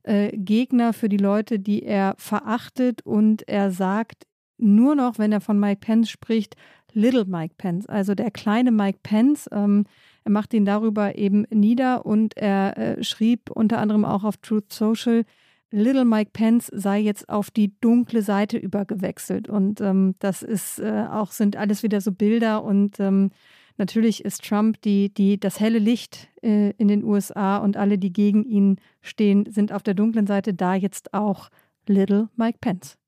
[0.04, 4.26] äh, Gegner, für die Leute, die er verachtet und er sagt
[4.58, 6.56] nur noch, wenn er von Mike Pence spricht,
[7.00, 9.48] Little Mike Pence, also der kleine Mike Pence.
[9.52, 9.86] Ähm,
[10.26, 14.74] er macht ihn darüber eben nieder und er äh, schrieb unter anderem auch auf Truth
[14.74, 15.24] Social,
[15.72, 19.48] Little Mike Pence sei jetzt auf die dunkle Seite übergewechselt.
[19.48, 23.32] Und ähm, das ist äh, auch, sind alles wieder so Bilder und ähm,
[23.78, 28.12] natürlich ist Trump die, die, das helle Licht äh, in den USA und alle, die
[28.12, 31.50] gegen ihn stehen, sind auf der dunklen Seite, da jetzt auch
[31.88, 32.99] Little Mike Pence.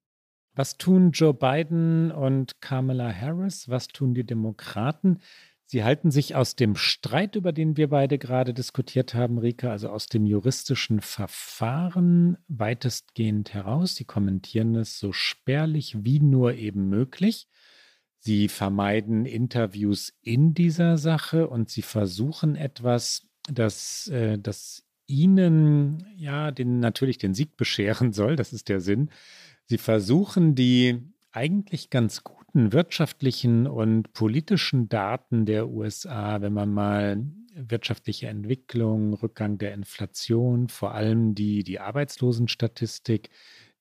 [0.54, 3.70] Was tun Joe Biden und Kamala Harris?
[3.70, 5.20] Was tun die Demokraten?
[5.66, 9.88] Sie halten sich aus dem Streit, über den wir beide gerade diskutiert haben, Rika, also
[9.88, 13.95] aus dem juristischen Verfahren weitestgehend heraus.
[13.95, 17.47] Sie kommentieren es so spärlich wie nur eben möglich.
[18.20, 26.52] Sie vermeiden Interviews in dieser Sache und sie versuchen etwas, das, äh, das ihnen ja
[26.52, 28.36] den, natürlich den Sieg bescheren soll.
[28.36, 29.10] Das ist der Sinn
[29.72, 30.99] Sie versuchen die
[31.32, 39.57] eigentlich ganz guten wirtschaftlichen und politischen Daten der USA, wenn man mal wirtschaftliche Entwicklung, Rückgang
[39.59, 43.30] der Inflation, vor allem die, die Arbeitslosenstatistik,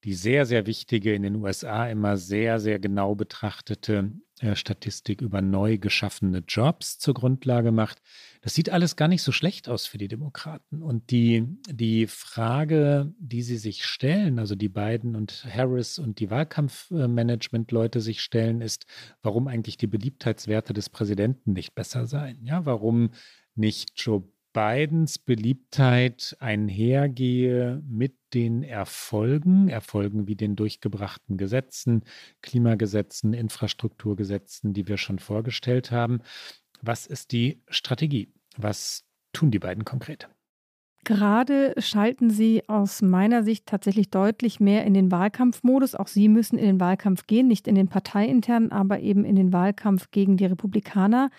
[0.05, 4.13] die sehr, sehr wichtige in den USA immer sehr, sehr genau betrachtete
[4.55, 8.01] Statistik über neu geschaffene Jobs zur Grundlage macht.
[8.41, 10.83] Das sieht alles gar nicht so schlecht aus für die Demokraten.
[10.83, 16.31] Und die, die Frage, die sie sich stellen, also die beiden und Harris und die
[16.31, 18.87] Wahlkampfmanagement-Leute sich stellen, ist,
[19.23, 22.45] warum eigentlich die Beliebtheitswerte des Präsidenten nicht besser seien.
[22.45, 23.11] Ja, warum
[23.55, 32.03] nicht Joe Bidens Beliebtheit einhergehe mit den Erfolgen, Erfolgen wie den durchgebrachten Gesetzen,
[32.43, 36.21] Klimagesetzen, Infrastrukturgesetzen, die wir schon vorgestellt haben.
[36.83, 38.33] Was ist die Strategie?
[38.57, 40.29] Was tun die beiden konkret?
[41.05, 45.95] Gerade schalten Sie aus meiner Sicht tatsächlich deutlich mehr in den Wahlkampfmodus.
[45.95, 49.53] Auch Sie müssen in den Wahlkampf gehen, nicht in den parteiinternen, aber eben in den
[49.53, 51.31] Wahlkampf gegen die Republikaner.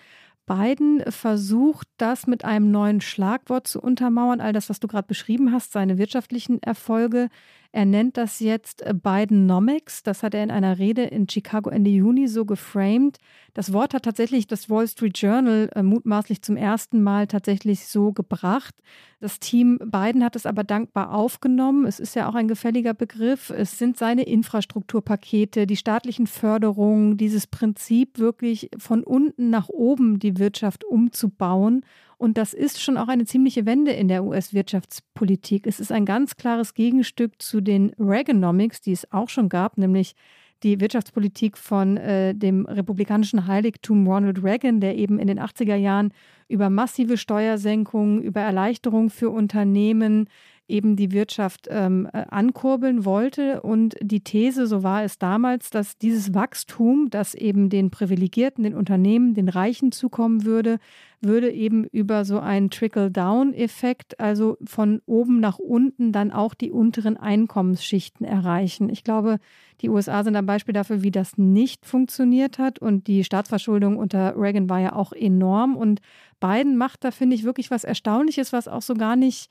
[0.46, 4.40] Biden versucht, das mit einem neuen Schlagwort zu untermauern.
[4.40, 7.28] All das, was du gerade beschrieben hast, seine wirtschaftlichen Erfolge,
[7.72, 10.02] er nennt das jetzt äh, Bidenomics.
[10.02, 13.16] Das hat er in einer Rede in Chicago Ende Juni so geframed.
[13.54, 18.12] Das Wort hat tatsächlich das Wall Street Journal äh, mutmaßlich zum ersten Mal tatsächlich so
[18.12, 18.74] gebracht.
[19.20, 21.86] Das Team Biden hat es aber dankbar aufgenommen.
[21.86, 23.48] Es ist ja auch ein gefälliger Begriff.
[23.48, 30.38] Es sind seine Infrastrukturpakete, die staatlichen Förderungen, dieses Prinzip wirklich von unten nach oben die
[30.38, 31.84] Wirtschaft umzubauen
[32.22, 35.66] und das ist schon auch eine ziemliche Wende in der US-Wirtschaftspolitik.
[35.66, 40.14] Es ist ein ganz klares Gegenstück zu den Reaganomics, die es auch schon gab, nämlich
[40.62, 46.14] die Wirtschaftspolitik von äh, dem republikanischen Heiligtum Ronald Reagan, der eben in den 80er Jahren
[46.46, 50.28] über massive Steuersenkungen, über Erleichterungen für Unternehmen,
[50.72, 53.60] eben die Wirtschaft ähm, äh, ankurbeln wollte.
[53.60, 58.74] Und die These, so war es damals, dass dieses Wachstum, das eben den Privilegierten, den
[58.74, 60.78] Unternehmen, den Reichen zukommen würde,
[61.20, 67.16] würde eben über so einen Trickle-Down-Effekt, also von oben nach unten, dann auch die unteren
[67.16, 68.88] Einkommensschichten erreichen.
[68.88, 69.38] Ich glaube,
[69.82, 72.78] die USA sind ein Beispiel dafür, wie das nicht funktioniert hat.
[72.78, 75.76] Und die Staatsverschuldung unter Reagan war ja auch enorm.
[75.76, 76.00] Und
[76.40, 79.50] Biden macht da, finde ich, wirklich was Erstaunliches, was auch so gar nicht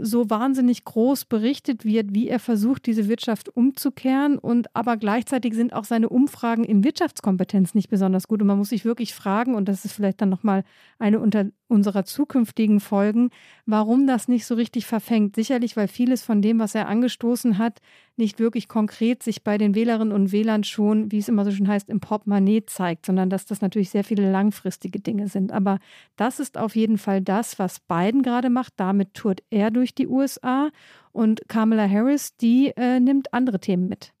[0.00, 4.38] so wahnsinnig groß berichtet wird, wie er versucht, diese Wirtschaft umzukehren.
[4.38, 8.40] Und aber gleichzeitig sind auch seine Umfragen in Wirtschaftskompetenz nicht besonders gut.
[8.40, 10.64] Und man muss sich wirklich fragen, und das ist vielleicht dann nochmal
[10.98, 13.30] eine unter, unserer zukünftigen Folgen,
[13.64, 15.36] warum das nicht so richtig verfängt.
[15.36, 17.80] Sicherlich, weil vieles von dem, was er angestoßen hat,
[18.16, 21.68] nicht wirklich konkret sich bei den Wählerinnen und Wählern schon, wie es immer so schön
[21.68, 25.52] heißt, im Portemonnaie zeigt, sondern dass das natürlich sehr viele langfristige Dinge sind.
[25.52, 25.78] Aber
[26.16, 28.74] das ist auf jeden Fall das, was Biden gerade macht.
[28.76, 30.70] Damit tourt er durch die USA
[31.12, 34.15] und Kamala Harris, die äh, nimmt andere Themen mit.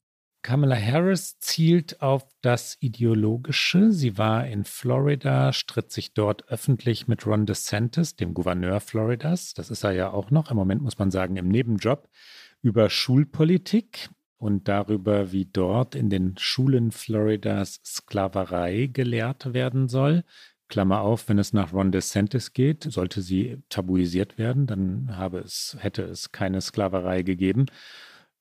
[0.46, 3.90] Kamala Harris zielt auf das Ideologische.
[3.90, 9.72] Sie war in Florida, stritt sich dort öffentlich mit Ron DeSantis, dem Gouverneur Floridas, das
[9.72, 12.08] ist er ja auch noch, im Moment muss man sagen, im Nebenjob,
[12.62, 20.22] über Schulpolitik und darüber, wie dort in den Schulen Floridas Sklaverei gelehrt werden soll.
[20.68, 25.76] Klammer auf, wenn es nach Ron DeSantis geht, sollte sie tabuisiert werden, dann habe es,
[25.80, 27.66] hätte es keine Sklaverei gegeben.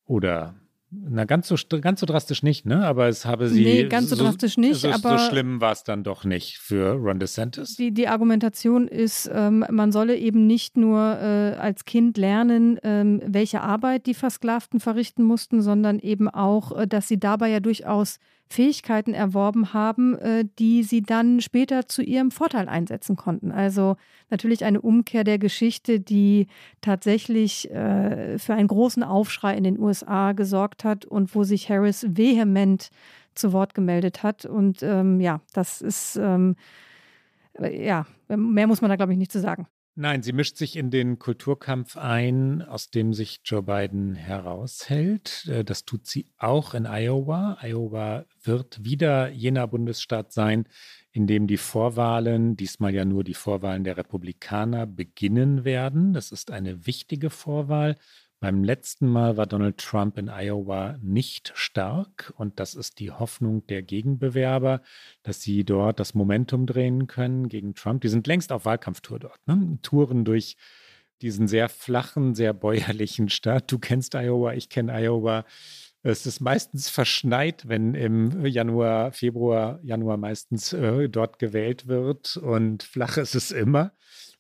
[0.05, 0.53] Oder
[0.91, 2.85] na, ganz so, ganz so drastisch nicht, ne?
[2.85, 3.63] Aber es habe sie.
[3.63, 4.75] Nee, ganz so, so drastisch nicht.
[4.75, 7.75] So, aber so schlimm war es dann doch nicht für Ron DeSantis.
[7.75, 13.21] Die, die Argumentation ist, ähm, man solle eben nicht nur äh, als Kind lernen, ähm,
[13.25, 18.19] welche Arbeit die Versklavten verrichten mussten, sondern eben auch, äh, dass sie dabei ja durchaus
[18.47, 23.51] Fähigkeiten erworben haben, äh, die sie dann später zu ihrem Vorteil einsetzen konnten.
[23.51, 23.97] Also
[24.29, 26.47] natürlich eine Umkehr der Geschichte, die
[26.81, 32.05] tatsächlich äh, für einen großen Aufschrei in den USA gesorgt hat und wo sich Harris
[32.09, 32.89] vehement
[33.33, 34.45] zu Wort gemeldet hat.
[34.45, 36.55] Und ähm, ja, das ist, ähm,
[37.59, 39.67] ja, mehr muss man da, glaube ich, nicht zu sagen.
[39.97, 45.47] Nein, sie mischt sich in den Kulturkampf ein, aus dem sich Joe Biden heraushält.
[45.47, 47.57] Äh, das tut sie auch in Iowa.
[47.61, 50.67] Iowa wird wieder jener Bundesstaat sein,
[51.13, 56.11] in dem die Vorwahlen, diesmal ja nur die Vorwahlen der Republikaner, beginnen werden.
[56.11, 57.95] Das ist eine wichtige Vorwahl.
[58.39, 63.65] Beim letzten Mal war Donald Trump in Iowa nicht stark und das ist die Hoffnung
[63.67, 64.81] der Gegenbewerber,
[65.23, 68.01] dass sie dort das Momentum drehen können gegen Trump.
[68.01, 69.79] Die sind längst auf Wahlkampftour dort, ne?
[69.81, 70.57] Touren durch
[71.21, 73.71] diesen sehr flachen, sehr bäuerlichen Staat.
[73.71, 75.45] Du kennst Iowa, ich kenne Iowa.
[76.03, 82.83] Es ist meistens verschneit, wenn im Januar, Februar, Januar meistens äh, dort gewählt wird und
[82.83, 83.93] flach ist es immer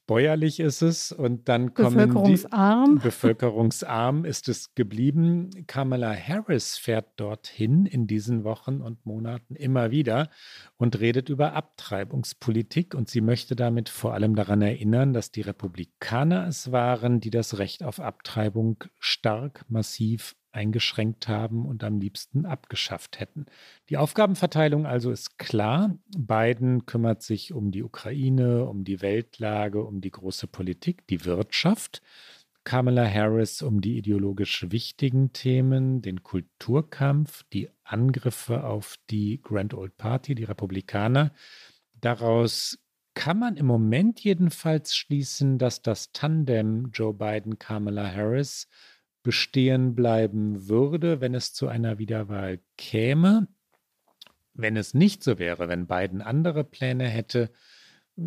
[0.07, 2.95] bäuerlich ist es und dann kommen bevölkerungsarm.
[2.95, 5.49] Die, bevölkerungsarm ist es geblieben.
[5.67, 10.29] Kamala Harris fährt dorthin in diesen Wochen und Monaten immer wieder
[10.77, 16.47] und redet über Abtreibungspolitik und sie möchte damit vor allem daran erinnern, dass die Republikaner
[16.47, 23.19] es waren, die das Recht auf Abtreibung stark, massiv eingeschränkt haben und am liebsten abgeschafft
[23.19, 23.45] hätten.
[23.89, 25.97] Die Aufgabenverteilung also ist klar.
[26.17, 32.01] Biden kümmert sich um die Ukraine, um die Weltlage, um die große Politik, die Wirtschaft.
[32.63, 39.97] Kamala Harris um die ideologisch wichtigen Themen, den Kulturkampf, die Angriffe auf die Grand Old
[39.97, 41.31] Party, die Republikaner.
[42.01, 42.79] Daraus
[43.13, 48.67] kann man im Moment jedenfalls schließen, dass das Tandem Joe Biden-Kamala Harris
[49.25, 53.47] bestehen bleiben würde, wenn es zu einer Wiederwahl käme.
[54.53, 57.49] Wenn es nicht so wäre, wenn Biden andere Pläne hätte,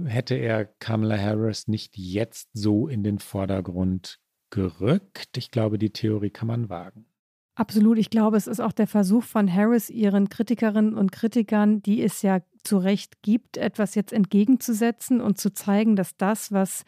[0.04, 4.18] hätte er Kamala Harris nicht jetzt so in den Vordergrund
[4.50, 5.36] gerückt.
[5.36, 7.06] Ich glaube, die Theorie kann man wagen.
[7.54, 7.96] Absolut.
[7.98, 12.22] Ich glaube, es ist auch der Versuch von Harris, ihren Kritikerinnen und Kritikern, die es
[12.22, 16.84] ja zu Recht gibt, etwas jetzt entgegenzusetzen und zu zeigen, dass das, was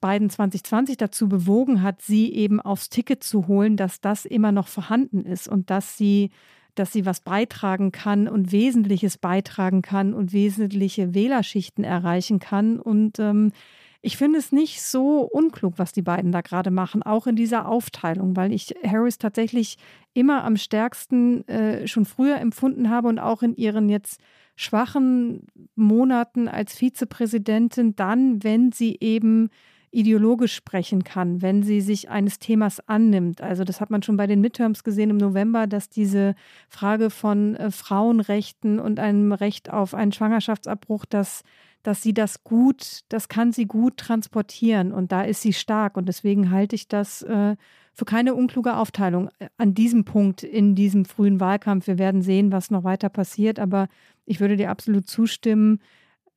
[0.00, 4.68] Biden 2020 dazu bewogen hat, sie eben aufs Ticket zu holen, dass das immer noch
[4.68, 6.30] vorhanden ist und dass sie,
[6.74, 12.78] dass sie was beitragen kann und Wesentliches beitragen kann und wesentliche Wählerschichten erreichen kann.
[12.78, 13.52] Und ähm,
[14.00, 17.66] ich finde es nicht so unklug, was die beiden da gerade machen, auch in dieser
[17.66, 19.76] Aufteilung, weil ich Harris tatsächlich
[20.14, 24.20] immer am stärksten äh, schon früher empfunden habe und auch in ihren jetzt
[24.54, 29.50] schwachen Monaten als Vizepräsidentin dann, wenn sie eben
[29.90, 33.40] ideologisch sprechen kann, wenn sie sich eines Themas annimmt.
[33.40, 36.34] Also das hat man schon bei den Midterms gesehen im November, dass diese
[36.68, 41.42] Frage von äh, Frauenrechten und einem Recht auf einen Schwangerschaftsabbruch, dass,
[41.82, 46.06] dass sie das gut, das kann sie gut transportieren und da ist sie stark und
[46.06, 47.56] deswegen halte ich das äh,
[47.94, 51.86] für keine unkluge Aufteilung äh, an diesem Punkt in diesem frühen Wahlkampf.
[51.86, 53.88] Wir werden sehen, was noch weiter passiert, aber
[54.26, 55.80] ich würde dir absolut zustimmen.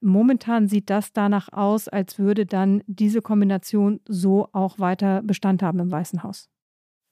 [0.02, 5.80] Momentan sieht das danach aus, als würde dann diese Kombination so auch weiter Bestand haben
[5.80, 6.49] im Weißen Haus.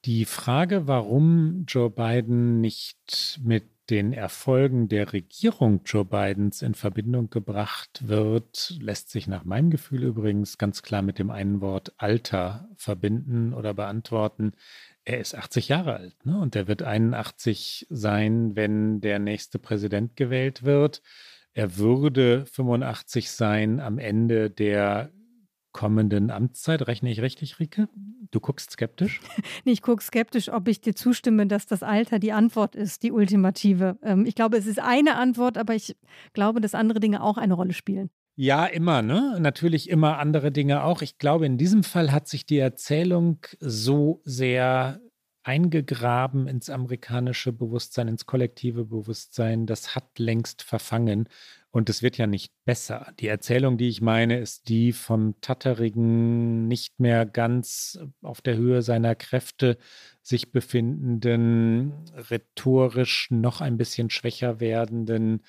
[0.05, 7.29] Die Frage, warum Joe Biden nicht mit den Erfolgen der Regierung Joe Bidens in Verbindung
[7.29, 12.69] gebracht wird, lässt sich nach meinem Gefühl übrigens ganz klar mit dem einen Wort Alter
[12.75, 14.53] verbinden oder beantworten.
[15.05, 16.39] Er ist 80 Jahre alt ne?
[16.39, 21.01] und er wird 81 sein, wenn der nächste Präsident gewählt wird.
[21.53, 25.11] Er würde 85 sein am Ende der
[25.71, 26.87] kommenden Amtszeit.
[26.87, 27.87] Rechne ich richtig, Rike?
[28.31, 29.21] Du guckst skeptisch?
[29.65, 33.11] nee, ich gucke skeptisch, ob ich dir zustimme, dass das Alter die Antwort ist, die
[33.11, 33.97] ultimative.
[34.03, 35.95] Ähm, ich glaube, es ist eine Antwort, aber ich
[36.33, 38.09] glaube, dass andere Dinge auch eine Rolle spielen.
[38.35, 39.37] Ja, immer, ne?
[39.39, 41.01] Natürlich immer andere Dinge auch.
[41.01, 45.01] Ich glaube, in diesem Fall hat sich die Erzählung so sehr
[45.43, 49.65] eingegraben ins amerikanische Bewusstsein, ins kollektive Bewusstsein.
[49.65, 51.29] Das hat längst verfangen
[51.71, 53.13] und es wird ja nicht besser.
[53.19, 58.81] Die Erzählung, die ich meine, ist die vom tatterigen, nicht mehr ganz auf der Höhe
[58.81, 59.77] seiner Kräfte
[60.21, 61.93] sich befindenden,
[62.29, 65.43] rhetorisch noch ein bisschen schwächer werdenden,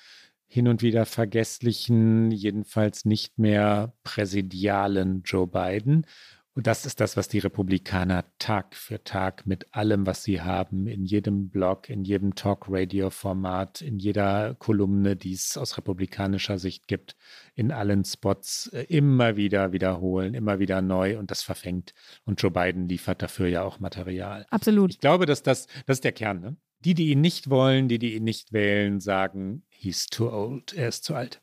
[0.47, 6.05] hin und wieder vergesslichen, jedenfalls nicht mehr präsidialen Joe Biden.
[6.53, 10.85] Und das ist das, was die Republikaner Tag für Tag mit allem, was sie haben,
[10.85, 17.15] in jedem Blog, in jedem Talk-Radio-Format, in jeder Kolumne, die es aus republikanischer Sicht gibt,
[17.55, 21.93] in allen Spots äh, immer wieder wiederholen, immer wieder neu und das verfängt.
[22.25, 24.45] Und Joe Biden liefert dafür ja auch Material.
[24.49, 24.91] Absolut.
[24.91, 26.41] Ich glaube, dass das, das ist der Kern.
[26.41, 26.57] Ne?
[26.83, 30.89] Die, die ihn nicht wollen, die, die ihn nicht wählen, sagen, he's too old, er
[30.89, 31.41] ist zu alt.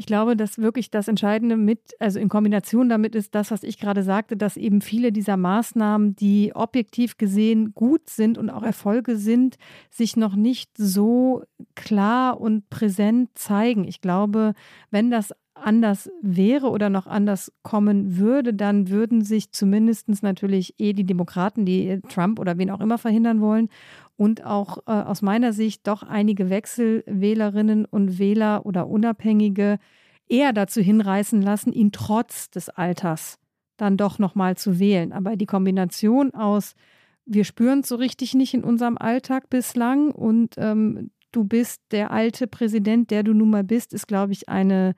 [0.00, 3.78] Ich glaube, dass wirklich das Entscheidende mit, also in Kombination damit ist das, was ich
[3.78, 9.16] gerade sagte, dass eben viele dieser Maßnahmen, die objektiv gesehen gut sind und auch Erfolge
[9.16, 9.56] sind,
[9.90, 11.42] sich noch nicht so
[11.74, 13.88] klar und präsent zeigen.
[13.88, 14.52] Ich glaube,
[14.92, 20.92] wenn das anders wäre oder noch anders kommen würde, dann würden sich zumindest natürlich eh
[20.92, 23.68] die Demokraten, die Trump oder wen auch immer verhindern wollen,
[24.18, 29.78] und auch äh, aus meiner Sicht doch einige Wechselwählerinnen und Wähler oder Unabhängige
[30.28, 33.38] eher dazu hinreißen lassen, ihn trotz des Alters
[33.76, 35.12] dann doch nochmal zu wählen.
[35.12, 36.74] Aber die Kombination aus,
[37.26, 42.10] wir spüren es so richtig nicht in unserem Alltag bislang und ähm, du bist der
[42.10, 44.96] alte Präsident, der du nun mal bist, ist, glaube ich, eine,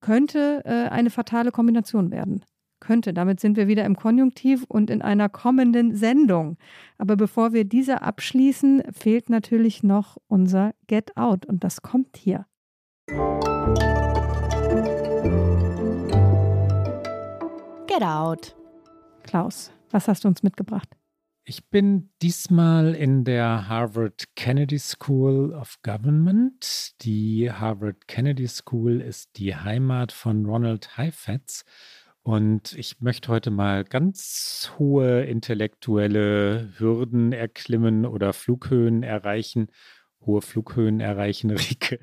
[0.00, 2.42] könnte äh, eine fatale Kombination werden
[2.82, 3.14] könnte.
[3.14, 6.58] Damit sind wir wieder im Konjunktiv und in einer kommenden Sendung.
[6.98, 12.44] Aber bevor wir diese abschließen, fehlt natürlich noch unser Get Out und das kommt hier.
[17.86, 18.54] Get Out.
[19.22, 20.88] Klaus, was hast du uns mitgebracht?
[21.44, 26.92] Ich bin diesmal in der Harvard Kennedy School of Government.
[27.02, 31.64] Die Harvard Kennedy School ist die Heimat von Ronald Heifetz
[32.22, 39.68] und ich möchte heute mal ganz hohe intellektuelle Hürden erklimmen oder Flughöhen erreichen,
[40.24, 41.98] hohe Flughöhen erreichen, Rike.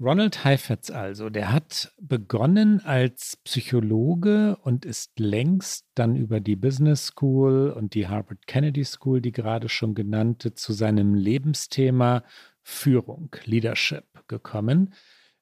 [0.00, 7.06] Ronald Heifetz also, der hat begonnen als Psychologe und ist längst dann über die Business
[7.06, 12.22] School und die Harvard Kennedy School, die gerade schon genannte, zu seinem Lebensthema
[12.62, 14.94] Führung, Leadership gekommen.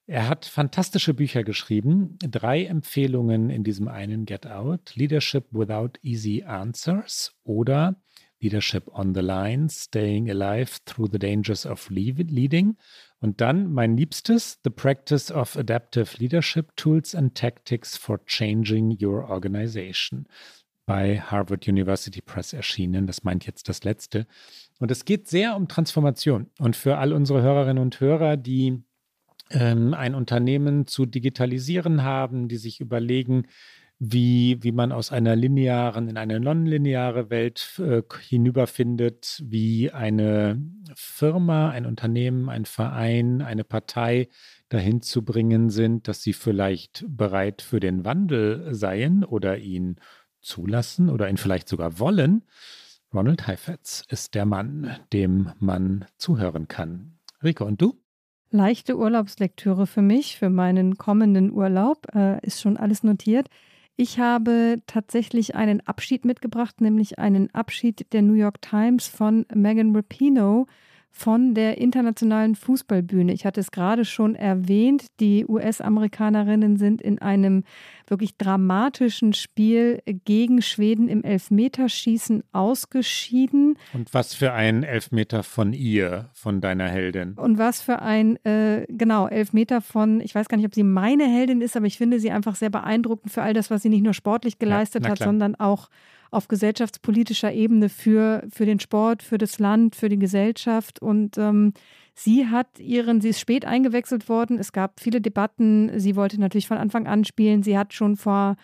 [0.09, 2.16] Er hat fantastische Bücher geschrieben.
[2.20, 4.94] Drei Empfehlungen in diesem einen Get Out.
[4.94, 7.96] Leadership Without Easy Answers oder
[8.38, 12.76] Leadership on the Line, Staying Alive Through the Dangers of Leading.
[13.18, 19.28] Und dann mein liebstes, The Practice of Adaptive Leadership Tools and Tactics for Changing Your
[19.28, 20.28] Organization.
[20.84, 23.09] Bei Harvard University Press erschienen.
[23.09, 24.28] Das meint jetzt das letzte.
[24.78, 26.46] Und es geht sehr um Transformation.
[26.61, 28.84] Und für all unsere Hörerinnen und Hörer, die
[29.51, 33.47] ein Unternehmen zu digitalisieren haben, die sich überlegen,
[33.99, 40.61] wie, wie man aus einer linearen in eine nonlineare Welt äh, hinüberfindet, wie eine
[40.94, 44.28] Firma, ein Unternehmen, ein Verein, eine Partei
[44.68, 49.97] dahin zu bringen sind, dass sie vielleicht bereit für den Wandel seien oder ihn
[50.42, 52.44] zulassen oder ihn vielleicht sogar wollen.
[53.14, 57.18] Ronald Heifetz ist der Mann, dem man zuhören kann.
[57.42, 57.99] Rico, und du?
[58.51, 62.07] Leichte Urlaubslektüre für mich, für meinen kommenden Urlaub.
[62.14, 63.49] Äh, ist schon alles notiert.
[63.97, 69.97] Ich habe tatsächlich einen Abschied mitgebracht, nämlich einen Abschied der New York Times von Megan
[69.97, 70.66] Rapinoe
[71.16, 73.32] von der internationalen Fußballbühne.
[73.32, 77.64] Ich hatte es gerade schon erwähnt, die US-Amerikanerinnen sind in einem
[78.06, 83.78] wirklich dramatischen Spiel gegen Schweden im Elfmeterschießen ausgeschieden.
[83.94, 87.32] Und was für ein Elfmeter von ihr, von deiner Heldin.
[87.32, 91.24] Und was für ein, äh, genau, Elfmeter von, ich weiß gar nicht, ob sie meine
[91.24, 94.04] Heldin ist, aber ich finde sie einfach sehr beeindruckend für all das, was sie nicht
[94.04, 95.88] nur sportlich geleistet ja, hat, sondern auch
[96.31, 101.01] auf gesellschaftspolitischer Ebene für, für den Sport, für das Land, für die Gesellschaft.
[101.01, 101.72] Und ähm,
[102.14, 104.59] sie hat ihren, sie ist spät eingewechselt worden.
[104.59, 105.99] Es gab viele Debatten.
[105.99, 107.62] Sie wollte natürlich von Anfang an spielen.
[107.62, 108.57] Sie hat schon vor,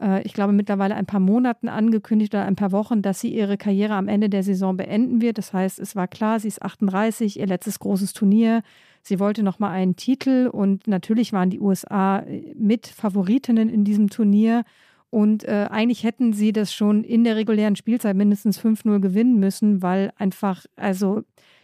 [0.00, 3.56] äh, ich glaube, mittlerweile ein paar Monaten angekündigt oder ein paar Wochen, dass sie ihre
[3.56, 5.38] Karriere am Ende der Saison beenden wird.
[5.38, 8.62] Das heißt, es war klar, sie ist 38, ihr letztes großes Turnier.
[9.02, 12.22] Sie wollte nochmal einen Titel und natürlich waren die USA
[12.54, 14.64] mit Favoritinnen in diesem Turnier.
[15.10, 19.82] Und äh, eigentlich hätten sie das schon in der regulären Spielzeit mindestens 5-0 gewinnen müssen,
[19.82, 21.22] weil einfach, also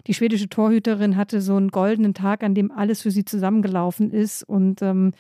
[0.09, 4.43] die schwedische Torhüterin hatte so einen goldenen Tag, an dem alles für sie zusammengelaufen ist.
[4.43, 5.13] Und ähm,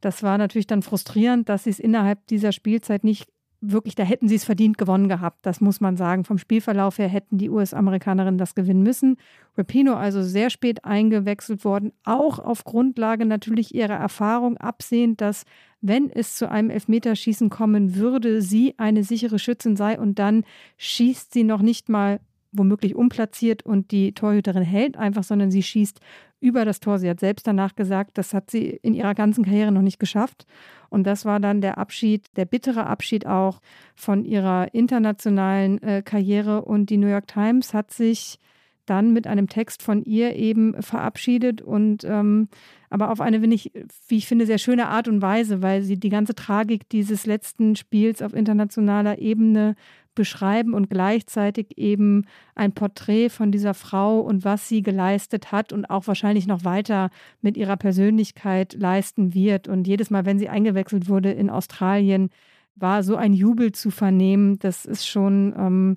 [0.00, 3.28] das war natürlich dann frustrierend, dass sie es innerhalb dieser Spielzeit nicht
[3.72, 5.46] wirklich, da hätten sie es verdient gewonnen gehabt.
[5.46, 6.24] Das muss man sagen.
[6.24, 9.16] Vom Spielverlauf her hätten die US-Amerikanerinnen das gewinnen müssen.
[9.56, 15.44] Rapino also sehr spät eingewechselt worden, auch auf Grundlage natürlich ihrer Erfahrung, absehend, dass
[15.86, 20.44] wenn es zu einem Elfmeterschießen kommen würde, sie eine sichere Schützin sei und dann
[20.78, 22.20] schießt sie noch nicht mal
[22.52, 26.00] womöglich umplatziert und die Torhüterin hält einfach, sondern sie schießt
[26.40, 26.98] über das Tor.
[26.98, 30.46] Sie hat selbst danach gesagt, das hat sie in ihrer ganzen Karriere noch nicht geschafft.
[30.88, 33.60] Und das war dann der Abschied, der bittere Abschied auch
[33.94, 36.62] von ihrer internationalen äh, Karriere.
[36.62, 38.38] Und die New York Times hat sich
[38.86, 42.48] dann mit einem Text von ihr eben verabschiedet und ähm,
[42.90, 43.72] aber auf eine, ich,
[44.06, 47.74] wie ich finde, sehr schöne Art und Weise, weil sie die ganze Tragik dieses letzten
[47.74, 49.74] Spiels auf internationaler Ebene
[50.14, 55.86] beschreiben und gleichzeitig eben ein Porträt von dieser Frau und was sie geleistet hat und
[55.86, 57.10] auch wahrscheinlich noch weiter
[57.40, 59.66] mit ihrer Persönlichkeit leisten wird.
[59.66, 62.30] Und jedes Mal, wenn sie eingewechselt wurde in Australien,
[62.76, 64.58] war so ein Jubel zu vernehmen.
[64.60, 65.96] Das ist schon ähm,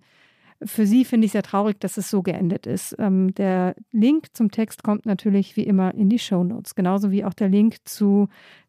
[0.64, 2.95] für sie finde ich sehr traurig, dass es so geendet ist.
[2.99, 7.24] Ähm, der Link zum Text kommt natürlich wie immer in die Show Notes, genauso wie
[7.26, 8.28] auch der Link zu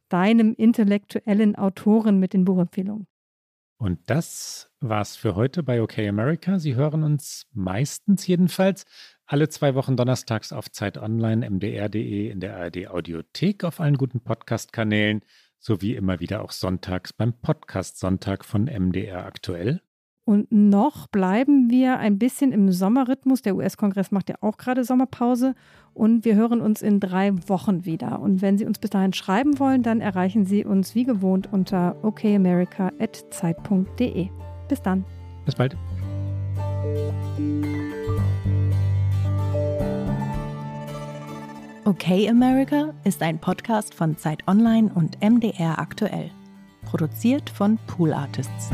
[0.09, 3.07] deinem intellektuellen Autoren mit den Buchempfehlungen.
[3.81, 6.59] Und das war's für heute bei OK America.
[6.59, 8.85] Sie hören uns meistens jedenfalls
[9.25, 14.21] alle zwei Wochen donnerstags auf Zeit Online, mdr.de, in der ARD Audiothek, auf allen guten
[14.21, 15.23] Podcast-Kanälen,
[15.59, 19.81] sowie immer wieder auch sonntags beim Podcast Sonntag von MDR aktuell.
[20.29, 23.41] Und noch bleiben wir ein bisschen im Sommerrhythmus.
[23.41, 25.55] Der US-Kongress macht ja auch gerade Sommerpause.
[25.95, 28.21] Und wir hören uns in drei Wochen wieder.
[28.21, 31.97] Und wenn Sie uns bis dahin schreiben wollen, dann erreichen Sie uns wie gewohnt unter
[32.03, 34.29] okamerica.zeit.de.
[34.69, 35.07] Bis dann.
[35.47, 35.75] Bis bald.
[41.87, 46.31] Okay America ist ein Podcast von Zeit Online und MDR aktuell.
[46.85, 48.71] Produziert von Pool Artists.